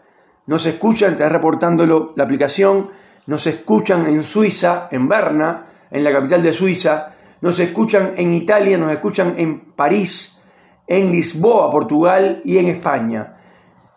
Nos 0.48 0.66
escuchan, 0.66 1.12
está 1.12 1.30
reportándolo 1.30 2.14
la 2.16 2.24
aplicación. 2.24 2.90
Nos 3.28 3.46
escuchan 3.48 4.08
en 4.08 4.24
Suiza, 4.24 4.88
en 4.92 5.08
Berna, 5.08 5.66
en 5.92 6.04
la 6.04 6.12
capital 6.12 6.42
de 6.42 6.54
Suiza 6.54 7.14
nos 7.42 7.60
escuchan 7.60 8.14
en 8.18 8.34
Italia, 8.34 8.78
nos 8.78 8.92
escuchan 8.92 9.34
en 9.38 9.60
París, 9.74 10.40
en 10.88 11.12
Lisboa, 11.12 11.72
Portugal 11.72 12.42
y 12.44 12.58
en 12.58 12.68
España, 12.68 13.38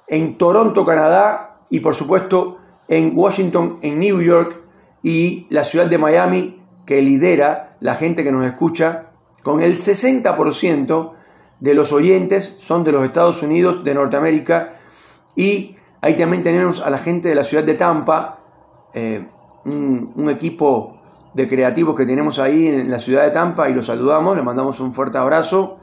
en 0.09 0.39
Toronto, 0.39 0.85
Canadá 0.85 1.61
y 1.71 1.81
por 1.81 1.95
supuesto 1.95 2.59
en 2.89 3.13
Washington, 3.15 3.79
en 3.83 3.99
New 3.99 4.21
York 4.21 4.61
y 5.03 5.47
la 5.51 5.65
ciudad 5.65 5.87
de 5.87 5.99
Miami 5.99 6.63
que 6.87 7.01
lidera 7.01 7.77
la 7.81 7.95
gente 7.95 8.25
que 8.25 8.33
nos 8.33 8.45
escucha 8.45 9.07
con 9.43 9.63
el 9.63 9.79
60% 9.79 11.13
de 11.61 11.75
los 11.75 11.93
oyentes 11.93 12.57
son 12.59 12.85
de 12.85 12.93
los 12.93 13.05
Estados 13.05 13.43
Unidos, 13.43 13.85
de 13.85 13.95
Norteamérica 13.95 14.75
y 15.37 15.77
ahí 16.01 16.17
también 16.17 16.43
tenemos 16.43 16.81
a 16.81 16.91
la 16.91 16.99
gente 16.99 17.29
de 17.29 17.35
la 17.35 17.45
ciudad 17.45 17.65
de 17.65 17.75
Tampa, 17.75 18.41
eh, 18.95 19.27
un, 19.65 20.13
un 20.17 20.29
equipo 20.29 21.03
de 21.35 21.49
creativos 21.49 21.97
que 21.97 22.07
tenemos 22.07 22.39
ahí 22.39 22.67
en 22.67 22.91
la 22.91 22.99
ciudad 22.99 23.25
de 23.25 23.31
Tampa 23.31 23.69
y 23.69 23.75
los 23.75 23.87
saludamos, 23.87 24.37
le 24.37 24.43
mandamos 24.43 24.81
un 24.81 24.93
fuerte 24.93 25.19
abrazo. 25.19 25.77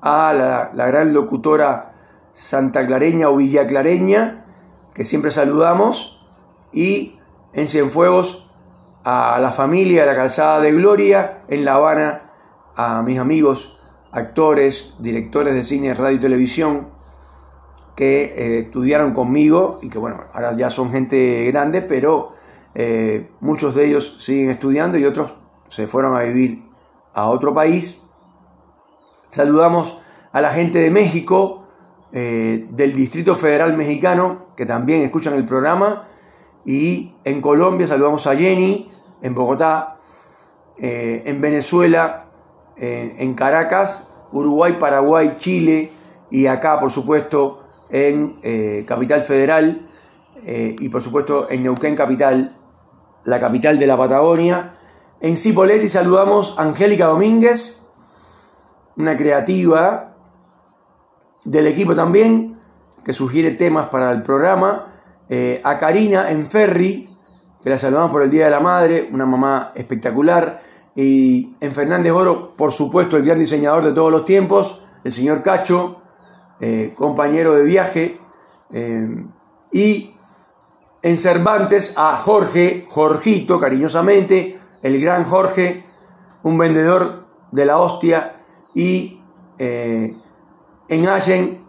A 0.00 0.32
la, 0.34 0.86
gran 0.86 1.14
locutora 1.14 1.93
santaclareña 2.34 3.30
o 3.30 3.36
villaclareña, 3.36 4.44
que 4.92 5.04
siempre 5.04 5.30
saludamos, 5.30 6.20
y 6.72 7.18
en 7.52 7.66
Cienfuegos 7.66 8.50
a 9.04 9.38
la 9.40 9.52
familia 9.52 10.02
de 10.02 10.06
la 10.08 10.16
Calzada 10.16 10.60
de 10.60 10.72
Gloria, 10.72 11.44
en 11.48 11.64
La 11.64 11.74
Habana 11.74 12.32
a 12.76 13.02
mis 13.02 13.18
amigos, 13.18 13.80
actores, 14.10 14.94
directores 14.98 15.54
de 15.54 15.62
cine, 15.62 15.94
radio 15.94 16.16
y 16.16 16.20
televisión, 16.20 16.88
que 17.94 18.24
eh, 18.24 18.58
estudiaron 18.60 19.12
conmigo 19.12 19.78
y 19.82 19.88
que 19.88 19.98
bueno, 19.98 20.24
ahora 20.32 20.56
ya 20.56 20.70
son 20.70 20.90
gente 20.90 21.44
grande, 21.46 21.82
pero 21.82 22.32
eh, 22.74 23.30
muchos 23.40 23.76
de 23.76 23.86
ellos 23.86 24.16
siguen 24.18 24.50
estudiando 24.50 24.98
y 24.98 25.04
otros 25.04 25.36
se 25.68 25.86
fueron 25.86 26.16
a 26.16 26.22
vivir 26.22 26.64
a 27.12 27.28
otro 27.28 27.54
país. 27.54 28.02
Saludamos 29.30 30.00
a 30.32 30.40
la 30.40 30.50
gente 30.50 30.80
de 30.80 30.90
México, 30.90 31.63
eh, 32.16 32.68
del 32.70 32.92
Distrito 32.92 33.34
Federal 33.34 33.76
Mexicano, 33.76 34.46
que 34.56 34.64
también 34.64 35.00
escuchan 35.00 35.34
el 35.34 35.44
programa. 35.44 36.06
Y 36.64 37.12
en 37.24 37.40
Colombia 37.40 37.88
saludamos 37.88 38.28
a 38.28 38.36
Jenny, 38.36 38.88
en 39.20 39.34
Bogotá, 39.34 39.96
eh, 40.78 41.24
en 41.26 41.40
Venezuela, 41.40 42.26
en 42.76 43.34
Caracas, 43.34 44.12
Uruguay, 44.32 44.76
Paraguay, 44.80 45.36
Chile 45.38 45.92
y 46.30 46.46
acá, 46.46 46.80
por 46.80 46.90
supuesto, 46.90 47.62
en 47.88 48.84
Capital 48.84 49.20
Federal 49.20 49.88
y 50.44 50.88
por 50.88 51.00
supuesto 51.00 51.48
en 51.48 51.62
Neuquén 51.62 51.94
Capital 51.94 52.56
la 53.24 53.38
capital 53.38 53.78
de 53.78 53.86
la 53.86 53.96
Patagonia. 53.96 54.72
En 55.20 55.36
Cipolletti 55.36 55.88
saludamos 55.88 56.56
a 56.58 56.62
Angélica 56.62 57.06
Domínguez, 57.06 57.86
una 58.96 59.16
creativa 59.16 60.13
del 61.44 61.66
equipo 61.66 61.94
también, 61.94 62.58
que 63.04 63.12
sugiere 63.12 63.52
temas 63.52 63.86
para 63.86 64.10
el 64.10 64.22
programa. 64.22 64.90
Eh, 65.28 65.60
a 65.64 65.78
Karina 65.78 66.30
en 66.30 66.46
Ferry, 66.46 67.08
que 67.62 67.70
la 67.70 67.78
saludamos 67.78 68.10
por 68.10 68.22
el 68.22 68.30
Día 68.30 68.46
de 68.46 68.50
la 68.50 68.60
Madre, 68.60 69.08
una 69.12 69.26
mamá 69.26 69.72
espectacular. 69.74 70.60
Y 70.94 71.54
en 71.60 71.72
Fernández 71.72 72.12
Oro, 72.12 72.56
por 72.56 72.72
supuesto, 72.72 73.16
el 73.16 73.24
gran 73.24 73.38
diseñador 73.38 73.84
de 73.84 73.92
todos 73.92 74.10
los 74.10 74.24
tiempos, 74.24 74.82
el 75.02 75.12
señor 75.12 75.42
Cacho, 75.42 76.00
eh, 76.60 76.92
compañero 76.94 77.54
de 77.54 77.64
viaje. 77.64 78.20
Eh, 78.72 79.24
y 79.72 80.14
en 81.02 81.16
Cervantes 81.16 81.94
a 81.96 82.16
Jorge, 82.16 82.86
Jorgito, 82.88 83.58
cariñosamente, 83.58 84.58
el 84.82 85.00
gran 85.00 85.24
Jorge, 85.24 85.84
un 86.42 86.58
vendedor 86.58 87.26
de 87.50 87.64
la 87.64 87.78
hostia, 87.78 88.36
y 88.74 89.20
en 90.88 91.08
Allen 91.08 91.64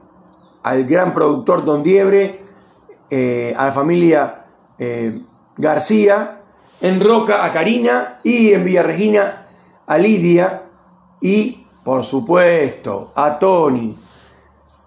al 0.63 0.83
gran 0.85 1.13
productor 1.13 1.63
Don 1.63 1.83
Diebre, 1.83 2.43
eh, 3.09 3.53
a 3.55 3.65
la 3.65 3.71
familia 3.71 4.45
eh, 4.79 5.21
García, 5.57 6.41
en 6.81 6.99
Roca 6.99 7.45
a 7.45 7.51
Karina 7.51 8.19
y 8.23 8.51
en 8.53 8.63
Villarregina 8.63 9.47
a 9.85 9.97
Lidia 9.97 10.63
y, 11.21 11.65
por 11.83 12.03
supuesto, 12.03 13.11
a 13.15 13.37
Tony, 13.39 13.95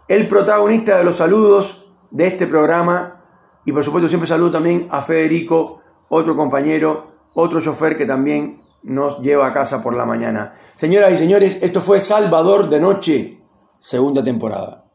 el 0.09 0.27
protagonista 0.27 0.99
de 0.99 1.05
los 1.05 1.17
saludos 1.17 1.87
de 2.11 2.27
este 2.27 2.47
programa 2.47 3.19
y 3.64 3.73
por 3.73 3.85
supuesto 3.85 4.09
siempre 4.09 4.27
saludo 4.27 4.53
también 4.53 4.88
a 4.91 5.03
Federico, 5.03 5.81
otro 6.09 6.35
compañero, 6.35 7.09
otro 7.35 7.61
chofer 7.61 7.97
que 7.97 8.07
también 8.07 8.61
nos 8.83 9.21
lleva 9.21 9.47
a 9.47 9.53
casa 9.53 9.83
por 9.83 9.95
la 9.95 10.07
mañana. 10.07 10.55
Señoras 10.75 11.12
y 11.12 11.17
señores, 11.19 11.59
esto 11.61 11.81
fue 11.81 12.01
Salvador 12.01 12.69
de 12.69 12.81
Noche, 12.81 13.38
segunda 13.79 14.23
temporada. 14.23 14.88